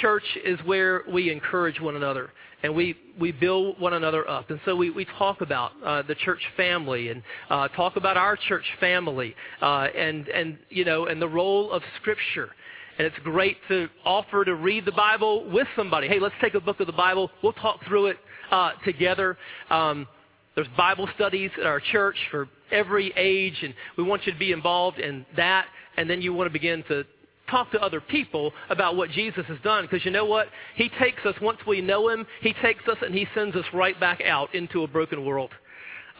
Church 0.00 0.24
is 0.46 0.58
where 0.64 1.02
we 1.12 1.30
encourage 1.30 1.78
one 1.78 1.96
another 1.96 2.30
and 2.62 2.74
we, 2.74 2.96
we 3.18 3.32
build 3.32 3.80
one 3.80 3.94
another 3.94 4.28
up. 4.28 4.50
And 4.50 4.60
so 4.64 4.76
we, 4.76 4.90
we 4.90 5.04
talk 5.18 5.40
about 5.40 5.72
uh, 5.84 6.02
the 6.02 6.14
church 6.14 6.42
family 6.56 7.08
and 7.08 7.22
uh, 7.50 7.68
talk 7.68 7.96
about 7.96 8.16
our 8.16 8.36
church 8.36 8.64
family 8.78 9.34
uh, 9.60 9.88
and, 9.96 10.28
and, 10.28 10.58
you 10.68 10.84
know, 10.84 11.06
and 11.06 11.20
the 11.20 11.28
role 11.28 11.72
of 11.72 11.82
Scripture 12.00 12.50
and 12.98 13.06
it's 13.06 13.18
great 13.24 13.56
to 13.68 13.88
offer 14.04 14.44
to 14.44 14.54
read 14.54 14.84
the 14.84 14.92
Bible 14.92 15.48
with 15.50 15.66
somebody. 15.76 16.08
Hey, 16.08 16.20
let's 16.20 16.34
take 16.40 16.54
a 16.54 16.60
book 16.60 16.78
of 16.80 16.86
the 16.86 16.92
Bible. 16.92 17.30
We'll 17.42 17.54
talk 17.54 17.80
through 17.86 18.08
it 18.08 18.18
uh, 18.50 18.72
together. 18.84 19.38
Um, 19.70 20.06
there's 20.54 20.68
Bible 20.76 21.08
studies 21.14 21.50
at 21.58 21.66
our 21.66 21.80
church 21.80 22.16
for 22.30 22.48
every 22.70 23.12
age, 23.16 23.56
and 23.62 23.72
we 23.96 24.04
want 24.04 24.26
you 24.26 24.32
to 24.32 24.38
be 24.38 24.52
involved 24.52 24.98
in 24.98 25.24
that. 25.36 25.66
And 25.96 26.08
then 26.08 26.20
you 26.20 26.34
want 26.34 26.48
to 26.48 26.52
begin 26.52 26.84
to 26.88 27.04
talk 27.52 27.70
to 27.70 27.80
other 27.80 28.00
people 28.00 28.52
about 28.70 28.96
what 28.96 29.10
Jesus 29.10 29.44
has 29.46 29.58
done. 29.62 29.84
Because 29.84 30.04
you 30.04 30.10
know 30.10 30.24
what? 30.24 30.48
He 30.74 30.90
takes 30.98 31.24
us, 31.24 31.36
once 31.40 31.60
we 31.66 31.80
know 31.80 32.08
Him, 32.08 32.26
He 32.40 32.52
takes 32.54 32.88
us 32.88 32.96
and 33.02 33.14
He 33.14 33.28
sends 33.34 33.54
us 33.54 33.64
right 33.72 33.98
back 34.00 34.20
out 34.22 34.52
into 34.54 34.82
a 34.82 34.88
broken 34.88 35.24
world 35.24 35.50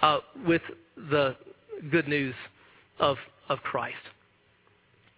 uh, 0.03 0.19
with 0.47 0.63
the 1.11 1.35
good 1.91 2.07
news 2.07 2.35
of, 3.01 3.17
of 3.49 3.59
Christ. 3.61 3.97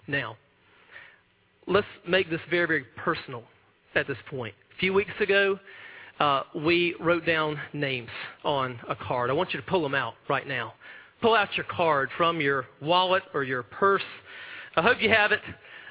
Now, 0.07 0.37
let's 1.67 1.87
make 2.09 2.31
this 2.31 2.41
very, 2.49 2.67
very 2.67 2.85
personal 2.97 3.43
at 3.95 4.07
this 4.07 4.19
point. 4.31 4.55
A 4.77 4.79
few 4.79 4.93
weeks 4.93 5.13
ago, 5.21 5.59
uh, 6.21 6.43
we 6.55 6.95
wrote 7.01 7.27
down 7.27 7.59
names 7.73 8.11
on 8.45 8.79
a 8.89 8.95
card. 8.95 9.31
I 9.31 9.33
want 9.33 9.53
you 9.53 9.61
to 9.61 9.67
pull 9.67 9.83
them 9.83 9.95
out 9.95 10.15
right 10.29 10.47
now. 10.47 10.75
Pull 11.21 11.35
out 11.35 11.49
your 11.57 11.67
card 11.67 12.11
from 12.17 12.41
your 12.41 12.67
wallet 12.81 13.23
or 13.33 13.45
your 13.45 13.63
purse. 13.63 14.03
I 14.77 14.83
hope 14.83 15.01
you 15.01 15.09
have 15.09 15.33
it. 15.33 15.41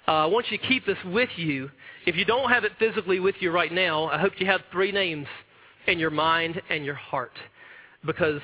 Uh, 0.08 0.12
I 0.12 0.26
want 0.26 0.48
you 0.52 0.58
to 0.58 0.68
keep 0.68 0.86
this 0.86 0.98
with 1.06 1.30
you. 1.38 1.70
If 2.06 2.16
you 2.16 2.26
don't 2.26 2.50
have 2.50 2.66
it 2.66 2.74
physically 2.78 3.20
with 3.20 3.36
you 3.40 3.52
right 3.52 3.72
now, 3.72 4.06
I 4.06 4.18
hope 4.18 4.34
you 4.38 4.46
have 4.48 4.62
three 4.72 4.92
names 4.92 5.28
in 5.88 5.98
your 5.98 6.10
mind 6.10 6.62
and 6.70 6.84
your 6.84 6.96
heart 6.96 7.32
because 8.06 8.42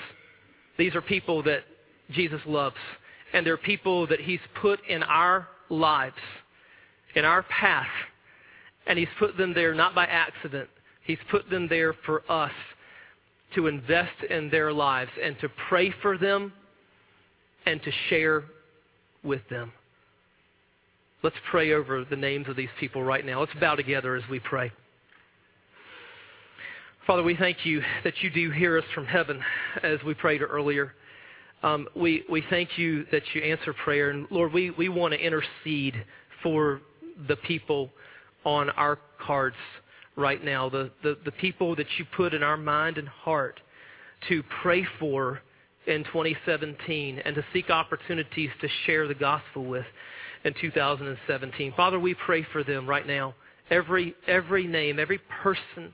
these 0.78 0.95
are 0.95 1.01
people 1.01 1.43
that 1.43 1.64
Jesus 2.12 2.39
loves 2.45 2.78
and 3.34 3.45
they're 3.45 3.57
people 3.57 4.07
that 4.07 4.22
He's 4.22 4.39
put 4.62 4.80
in 4.88 5.03
our 5.03 5.47
lives 5.70 6.16
in 7.16 7.26
our 7.26 7.43
path. 7.43 7.88
And 8.88 8.97
He's 8.97 9.10
put 9.20 9.38
them 9.38 9.53
there 9.53 9.74
not 9.74 9.93
by 9.93 10.05
accident, 10.05 10.70
He's 11.03 11.20
put 11.30 11.49
them 11.49 11.68
there 11.68 11.93
for 12.05 12.24
us 12.32 12.51
to 13.55 13.68
invest 13.68 14.24
in 14.30 14.49
their 14.49 14.72
lives 14.72 15.12
and 15.22 15.36
to 15.41 15.49
pray 15.68 15.93
for 16.01 16.18
them 16.18 16.53
and 17.66 17.82
to 17.84 17.91
share 18.10 18.43
with 19.24 19.41
them. 19.49 19.72
Let's 21.22 21.36
pray 21.51 21.74
over 21.74 22.05
the 22.05 22.15
names 22.15 22.47
of 22.47 22.55
these 22.55 22.70
people 22.80 23.03
right 23.03 23.26
now. 23.26 23.41
Let's 23.41 23.51
bow 23.59 23.76
together 23.76 24.15
as 24.15 24.24
we 24.30 24.39
pray. 24.39 24.72
Father, 27.05 27.24
we 27.24 27.36
thank 27.36 27.65
you 27.65 27.82
that 28.05 28.13
you 28.22 28.30
do 28.30 28.51
hear 28.51 28.78
us 28.78 28.86
from 28.95 29.05
heaven 29.05 29.41
as 29.84 29.99
we 30.05 30.13
prayed 30.13 30.41
earlier. 30.41 30.93
Um, 31.61 31.89
we, 31.93 32.24
we 32.30 32.41
thank 32.49 32.78
you 32.78 33.05
that 33.11 33.24
you 33.34 33.41
answer 33.41 33.74
prayer. 33.74 34.11
And 34.11 34.28
Lord, 34.32 34.53
we, 34.53 34.72
we 34.72 34.88
want 34.88 35.13
to 35.13 35.20
intercede 35.20 36.05
for 36.41 36.80
the 37.28 37.36
people 37.36 37.89
on 38.45 38.70
our 38.72 38.97
cards 39.20 39.57
right 40.15 40.41
now, 40.41 40.70
the, 40.70 40.89
the, 41.03 41.17
the 41.26 41.32
people 41.34 41.76
that 41.76 41.88
you 41.97 42.05
put 42.15 42.34
in 42.34 42.43
our 42.43 42.55
mind 42.55 42.97
and 42.97 43.09
heart 43.09 43.59
to 44.30 44.41
pray 44.61 44.88
for 44.99 45.41
in 45.86 46.05
2017 46.05 47.20
and 47.20 47.36
to 47.36 47.43
seek 47.51 47.70
opportunities 47.70 48.51
to 48.61 48.70
share 48.86 49.05
the 49.05 49.15
gospel 49.15 49.65
with 49.65 49.86
in 50.44 50.54
2017. 50.60 51.74
Father, 51.76 52.00
we 52.00 52.14
pray 52.14 52.46
for 52.52 52.64
them 52.64 52.88
right 52.88 53.06
now. 53.06 53.36
Every, 53.70 54.16
every 54.28 54.66
name, 54.68 55.00
every 55.00 55.20
person, 55.44 55.94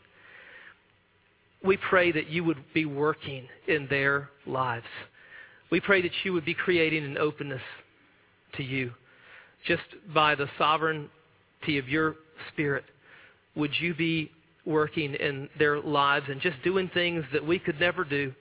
we 1.63 1.77
pray 1.77 2.11
that 2.11 2.29
you 2.29 2.43
would 2.43 2.63
be 2.73 2.85
working 2.85 3.47
in 3.67 3.87
their 3.89 4.29
lives. 4.45 4.85
We 5.71 5.79
pray 5.79 6.01
that 6.01 6.11
you 6.23 6.33
would 6.33 6.45
be 6.45 6.53
creating 6.53 7.03
an 7.03 7.17
openness 7.17 7.61
to 8.57 8.63
you 8.63 8.91
just 9.65 9.83
by 10.13 10.35
the 10.35 10.47
sovereignty 10.57 11.77
of 11.77 11.89
your 11.89 12.15
Spirit, 12.51 12.83
would 13.55 13.71
you 13.79 13.93
be 13.93 14.31
working 14.65 15.13
in 15.13 15.49
their 15.57 15.79
lives 15.79 16.25
and 16.29 16.41
just 16.41 16.61
doing 16.63 16.89
things 16.93 17.23
that 17.31 17.45
we 17.45 17.59
could 17.59 17.79
never 17.79 18.03
do 18.03 18.33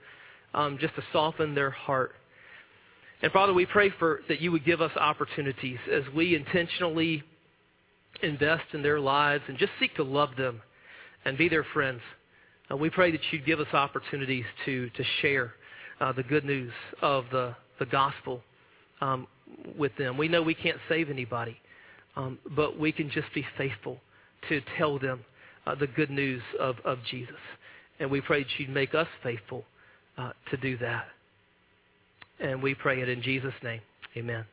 um, 0.53 0.79
just 0.81 0.95
to 0.97 1.03
soften 1.13 1.55
their 1.55 1.71
heart? 1.71 2.13
And 3.25 3.33
Father, 3.33 3.55
we 3.55 3.64
pray 3.64 3.89
for 3.99 4.20
that 4.29 4.43
you 4.43 4.53
would 4.53 4.66
give 4.66 4.83
us 4.83 4.95
opportunities 4.99 5.79
as 5.91 6.03
we 6.14 6.35
intentionally 6.35 7.22
invest 8.22 8.64
in 8.75 8.83
their 8.83 9.01
lives 9.01 9.43
and 9.49 9.57
just 9.57 9.72
seek 9.81 9.97
to 9.97 10.03
love 10.03 10.37
them 10.37 10.61
and 11.25 11.39
be 11.39 11.49
their 11.49 11.64
friends. 11.72 12.03
Uh, 12.70 12.77
we 12.77 12.91
pray 12.91 13.11
that 13.11 13.22
you'd 13.31 13.47
give 13.47 13.61
us 13.61 13.66
opportunities 13.72 14.45
to, 14.66 14.91
to 14.91 15.03
share 15.22 15.55
uh, 16.03 16.12
the 16.12 16.22
good 16.22 16.45
news 16.45 16.70
of 17.01 17.25
the, 17.33 17.57
the 17.79 17.87
gospel 17.87 18.43
um, 19.01 19.27
with 19.79 19.97
them. 19.97 20.18
We 20.18 20.29
know 20.29 20.43
we 20.43 20.55
can't 20.55 20.77
save 20.87 21.09
anybody, 21.09 21.57
um, 22.16 22.39
but 22.55 22.79
we 22.79 22.93
can 22.93 23.09
just 23.09 23.33
be 23.35 23.47
faithful 23.57 24.01
to 24.51 24.61
tell 24.77 24.99
them 24.99 25.25
uh, 25.66 25.75
the 25.75 25.87
good 25.87 26.11
news 26.11 26.43
of, 26.61 26.77
of 26.85 26.99
Jesus. 27.11 27.41
And 28.01 28.11
we 28.11 28.20
pray 28.20 28.43
that 28.43 28.51
you'd 28.59 28.68
make 28.68 28.95
us 28.95 29.09
faithful 29.22 29.64
uh, 30.18 30.33
to 30.51 30.59
do 30.59 30.77
that. 30.77 31.07
And 32.45 32.62
we 32.62 32.74
pray 32.74 33.01
it 33.01 33.09
in 33.09 33.22
Jesus' 33.22 33.55
name. 33.62 33.80
Amen. 34.18 34.45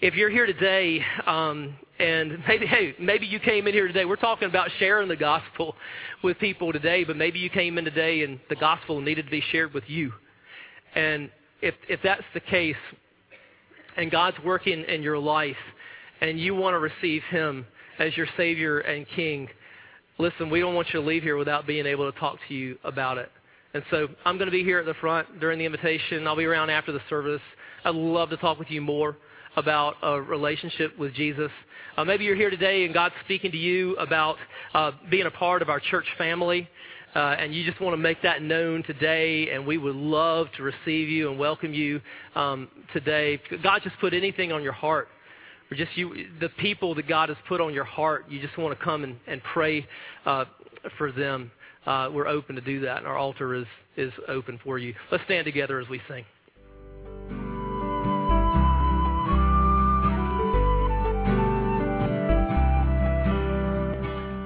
If 0.00 0.14
you're 0.14 0.30
here 0.30 0.46
today, 0.46 1.04
um, 1.26 1.74
and 1.98 2.38
maybe, 2.48 2.66
hey, 2.66 2.94
maybe 2.98 3.26
you 3.26 3.38
came 3.38 3.66
in 3.66 3.74
here 3.74 3.86
today. 3.86 4.06
We're 4.06 4.16
talking 4.16 4.48
about 4.48 4.70
sharing 4.78 5.06
the 5.06 5.16
gospel 5.16 5.76
with 6.24 6.38
people 6.38 6.72
today, 6.72 7.04
but 7.04 7.18
maybe 7.18 7.38
you 7.38 7.50
came 7.50 7.76
in 7.76 7.84
today 7.84 8.22
and 8.22 8.40
the 8.48 8.56
gospel 8.56 9.02
needed 9.02 9.26
to 9.26 9.30
be 9.30 9.42
shared 9.52 9.74
with 9.74 9.84
you. 9.88 10.10
And 10.94 11.30
if, 11.60 11.74
if 11.86 12.00
that's 12.02 12.24
the 12.32 12.40
case, 12.40 12.76
and 13.98 14.10
God's 14.10 14.38
working 14.42 14.82
in 14.84 15.02
your 15.02 15.18
life 15.18 15.56
and 16.22 16.40
you 16.40 16.54
want 16.54 16.72
to 16.72 16.78
receive 16.78 17.22
Him 17.24 17.66
as 17.98 18.16
your 18.16 18.26
Savior 18.38 18.80
and 18.80 19.06
King, 19.14 19.48
listen, 20.16 20.48
we 20.48 20.60
don't 20.60 20.74
want 20.74 20.88
you 20.94 21.00
to 21.02 21.06
leave 21.06 21.22
here 21.22 21.36
without 21.36 21.66
being 21.66 21.84
able 21.84 22.10
to 22.10 22.18
talk 22.18 22.38
to 22.48 22.54
you 22.54 22.78
about 22.84 23.18
it. 23.18 23.30
And 23.76 23.84
so 23.90 24.08
I'm 24.24 24.38
going 24.38 24.46
to 24.46 24.52
be 24.52 24.64
here 24.64 24.78
at 24.78 24.86
the 24.86 24.94
front 24.94 25.38
during 25.38 25.58
the 25.58 25.66
invitation. 25.66 26.26
I'll 26.26 26.34
be 26.34 26.46
around 26.46 26.70
after 26.70 26.92
the 26.92 27.00
service. 27.10 27.42
I'd 27.84 27.94
love 27.94 28.30
to 28.30 28.38
talk 28.38 28.58
with 28.58 28.70
you 28.70 28.80
more 28.80 29.18
about 29.54 29.96
a 30.02 30.18
relationship 30.18 30.98
with 30.98 31.12
Jesus. 31.12 31.50
Uh, 31.98 32.02
maybe 32.02 32.24
you're 32.24 32.36
here 32.36 32.48
today 32.48 32.86
and 32.86 32.94
God's 32.94 33.14
speaking 33.26 33.52
to 33.52 33.58
you 33.58 33.94
about 33.96 34.36
uh, 34.72 34.92
being 35.10 35.26
a 35.26 35.30
part 35.30 35.60
of 35.60 35.68
our 35.68 35.78
church 35.78 36.06
family 36.16 36.66
uh, 37.14 37.36
and 37.38 37.54
you 37.54 37.66
just 37.66 37.78
want 37.78 37.92
to 37.92 37.98
make 37.98 38.22
that 38.22 38.40
known 38.40 38.82
today, 38.82 39.50
and 39.50 39.66
we 39.66 39.76
would 39.76 39.96
love 39.96 40.46
to 40.56 40.62
receive 40.62 41.10
you 41.10 41.30
and 41.30 41.38
welcome 41.38 41.74
you 41.74 42.00
um, 42.34 42.68
today. 42.94 43.38
God 43.62 43.82
just 43.84 43.98
put 44.00 44.14
anything 44.14 44.52
on 44.52 44.62
your 44.62 44.72
heart 44.72 45.08
or 45.70 45.76
just 45.76 45.94
you, 45.96 46.28
the 46.40 46.48
people 46.60 46.94
that 46.94 47.06
God 47.06 47.28
has 47.28 47.38
put 47.46 47.60
on 47.60 47.74
your 47.74 47.84
heart, 47.84 48.24
you 48.30 48.40
just 48.40 48.56
want 48.56 48.78
to 48.78 48.82
come 48.82 49.04
and, 49.04 49.16
and 49.26 49.42
pray 49.42 49.86
uh, 50.24 50.46
for 50.96 51.12
them, 51.12 51.50
uh, 51.86 52.10
we're 52.12 52.26
open 52.26 52.56
to 52.56 52.60
do 52.60 52.80
that, 52.80 52.98
and 52.98 53.06
our 53.06 53.16
altar 53.16 53.54
is, 53.54 53.66
is 53.96 54.12
open 54.28 54.58
for 54.62 54.78
you. 54.78 54.94
Let's 55.10 55.24
stand 55.24 55.44
together 55.44 55.80
as 55.80 55.88
we 55.88 56.00
sing. 56.08 56.24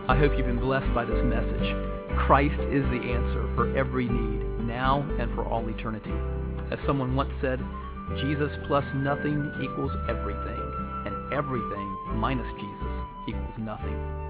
I 0.09 0.17
hope 0.17 0.33
you've 0.37 0.47
been 0.47 0.61
blessed 0.61 0.93
by 0.93 1.05
this 1.05 1.25
message. 1.25 1.75
Christ 2.27 2.61
is 2.73 2.83
the 2.91 3.01
answer 3.15 3.49
for 3.55 3.75
every 3.77 4.07
need, 4.09 4.67
now 4.67 5.01
and 5.19 5.33
for 5.35 5.45
all 5.47 5.67
eternity. 5.69 6.13
As 6.71 6.79
someone 6.87 7.15
once 7.15 7.31
said, 7.41 7.61
Jesus 8.21 8.51
plus 8.67 8.85
nothing 8.97 9.53
equals 9.63 9.93
everything, 10.09 10.61
and 11.07 11.33
everything 11.33 11.97
minus 12.17 12.47
Jesus 12.59 12.93
equals 13.29 13.55
nothing. 13.59 14.30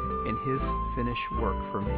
in 0.27 0.35
his 0.45 0.61
finished 0.95 1.27
work 1.41 1.57
for 1.71 1.81
me. 1.81 1.93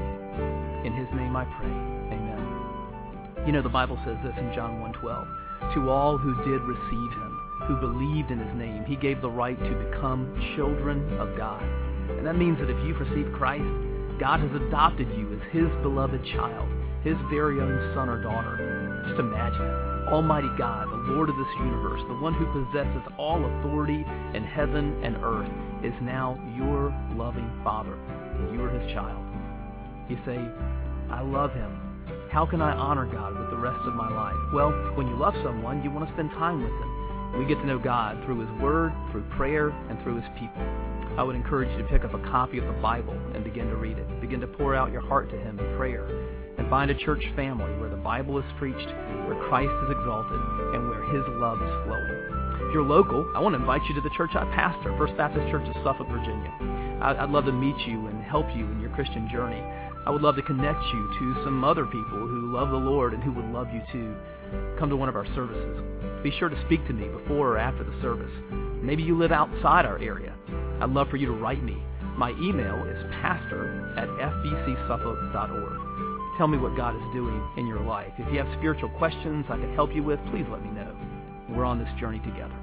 In 0.87 0.93
his 0.93 1.07
name 1.15 1.35
I 1.35 1.45
pray. 1.45 1.67
Amen. 1.67 3.45
You 3.45 3.51
know, 3.51 3.61
the 3.61 3.69
Bible 3.69 3.99
says 4.05 4.17
this 4.23 4.33
in 4.37 4.53
John 4.53 4.79
1.12, 4.79 5.73
To 5.75 5.89
all 5.89 6.17
who 6.17 6.35
did 6.43 6.61
receive 6.61 7.11
him, 7.11 7.39
who 7.67 7.75
believed 7.77 8.31
in 8.31 8.39
his 8.39 8.55
name, 8.55 8.85
he 8.85 8.95
gave 8.95 9.21
the 9.21 9.29
right 9.29 9.57
to 9.57 9.91
become 9.91 10.31
children 10.55 11.01
of 11.19 11.35
God. 11.37 11.63
And 12.09 12.25
that 12.27 12.35
means 12.35 12.59
that 12.59 12.69
if 12.69 12.77
you've 12.85 12.99
received 12.99 13.33
Christ, 13.33 13.63
God 14.19 14.39
has 14.41 14.51
adopted 14.67 15.09
you 15.17 15.33
as 15.33 15.41
His 15.51 15.67
beloved 15.81 16.23
child, 16.35 16.69
His 17.03 17.17
very 17.29 17.59
own 17.59 17.93
son 17.95 18.09
or 18.09 18.21
daughter. 18.21 19.03
Just 19.07 19.19
imagine 19.19 19.61
it. 19.61 19.93
Almighty 20.07 20.49
God, 20.57 20.87
the 20.87 21.13
Lord 21.13 21.29
of 21.29 21.35
this 21.35 21.53
universe, 21.59 22.01
the 22.07 22.15
one 22.15 22.33
who 22.33 22.45
possesses 22.53 23.01
all 23.17 23.43
authority 23.43 24.05
in 24.33 24.43
heaven 24.43 25.01
and 25.03 25.17
earth, 25.23 25.49
is 25.83 25.93
now 26.01 26.39
your 26.55 26.95
loving 27.15 27.49
Father, 27.63 27.93
and 27.93 28.55
you 28.55 28.63
are 28.63 28.69
His 28.69 28.93
child. 28.93 29.23
You 30.09 30.17
say, 30.25 30.39
I 31.11 31.21
love 31.21 31.51
Him. 31.53 31.79
How 32.31 32.45
can 32.45 32.61
I 32.61 32.71
honor 32.71 33.05
God 33.05 33.37
with 33.37 33.49
the 33.49 33.57
rest 33.57 33.79
of 33.85 33.93
my 33.93 34.09
life? 34.09 34.35
Well, 34.53 34.71
when 34.95 35.07
you 35.07 35.15
love 35.15 35.35
someone, 35.43 35.83
you 35.83 35.91
want 35.91 36.07
to 36.07 36.13
spend 36.13 36.31
time 36.31 36.63
with 36.63 36.71
them. 36.71 37.39
We 37.39 37.45
get 37.45 37.55
to 37.61 37.65
know 37.65 37.79
God 37.79 38.23
through 38.25 38.39
His 38.39 38.61
Word, 38.61 38.93
through 39.11 39.23
prayer, 39.35 39.69
and 39.89 40.01
through 40.03 40.21
His 40.21 40.29
people. 40.39 40.61
I 41.17 41.23
would 41.23 41.35
encourage 41.35 41.69
you 41.71 41.77
to 41.77 41.89
pick 41.89 42.03
up 42.03 42.13
a 42.13 42.19
copy 42.29 42.57
of 42.57 42.65
the 42.65 42.79
Bible 42.81 43.13
and 43.33 43.43
begin 43.43 43.67
to 43.67 43.75
read 43.75 43.97
it. 43.97 44.21
Begin 44.21 44.39
to 44.41 44.47
pour 44.47 44.75
out 44.75 44.91
your 44.91 45.01
heart 45.01 45.29
to 45.31 45.37
Him 45.37 45.59
in 45.59 45.77
prayer. 45.77 46.05
And 46.57 46.69
find 46.69 46.91
a 46.91 46.95
church 46.95 47.23
family 47.35 47.71
where 47.79 47.89
the 47.89 47.97
Bible 47.97 48.37
is 48.37 48.45
preached, 48.57 48.87
where 49.25 49.37
Christ 49.49 49.73
is 49.85 49.91
exalted, 49.91 50.39
and 50.73 50.89
where 50.89 51.03
His 51.09 51.23
love 51.37 51.61
is 51.61 51.73
flowing. 51.85 52.32
You're 52.73 52.83
local, 52.83 53.31
I 53.35 53.39
want 53.39 53.53
to 53.53 53.61
invite 53.61 53.83
you 53.87 53.93
to 53.95 54.01
the 54.01 54.09
church 54.17 54.31
I 54.33 54.43
pastor, 54.55 54.97
First 54.97 55.15
Baptist 55.15 55.49
Church 55.51 55.67
of 55.67 55.75
Suffolk, 55.83 56.07
Virginia. 56.09 56.51
I'd 57.01 57.29
love 57.29 57.45
to 57.45 57.51
meet 57.51 57.77
you 57.87 58.07
and 58.07 58.23
help 58.23 58.47
you 58.55 58.65
in 58.65 58.81
your 58.81 58.89
Christian 58.91 59.29
journey. 59.31 59.61
I 60.05 60.09
would 60.09 60.23
love 60.23 60.35
to 60.37 60.41
connect 60.41 60.81
you 60.91 61.09
to 61.19 61.43
some 61.45 61.63
other 61.63 61.85
people 61.85 62.25
who 62.27 62.51
love 62.51 62.71
the 62.71 62.75
Lord 62.77 63.13
and 63.13 63.23
who 63.23 63.31
would 63.31 63.45
love 63.45 63.67
you 63.71 63.81
to 63.93 64.15
Come 64.77 64.89
to 64.89 64.95
one 64.95 65.09
of 65.09 65.15
our 65.15 65.25
services. 65.33 65.79
Be 66.23 66.31
sure 66.37 66.49
to 66.49 66.65
speak 66.65 66.85
to 66.87 66.93
me 66.93 67.07
before 67.07 67.53
or 67.53 67.57
after 67.57 67.83
the 67.83 68.01
service. 68.01 68.31
Maybe 68.81 69.03
you 69.03 69.17
live 69.17 69.31
outside 69.31 69.85
our 69.85 69.97
area. 69.99 70.35
I'd 70.81 70.89
love 70.89 71.09
for 71.09 71.17
you 71.17 71.27
to 71.27 71.33
write 71.33 71.63
me. 71.63 71.77
My 72.17 72.31
email 72.31 72.83
is 72.85 73.03
pastor 73.21 73.93
at 73.97 74.07
fbcsuffolk.org. 74.07 75.79
Tell 76.37 76.47
me 76.47 76.57
what 76.57 76.75
God 76.75 76.95
is 76.95 77.13
doing 77.13 77.41
in 77.57 77.67
your 77.67 77.81
life. 77.81 78.11
If 78.17 78.31
you 78.31 78.39
have 78.39 78.47
spiritual 78.57 78.89
questions 78.97 79.45
I 79.49 79.57
can 79.57 79.73
help 79.75 79.93
you 79.93 80.03
with, 80.03 80.19
please 80.31 80.45
let 80.49 80.63
me 80.63 80.69
know. 80.69 80.95
We're 81.49 81.65
on 81.65 81.79
this 81.79 81.89
journey 81.99 82.19
together. 82.19 82.62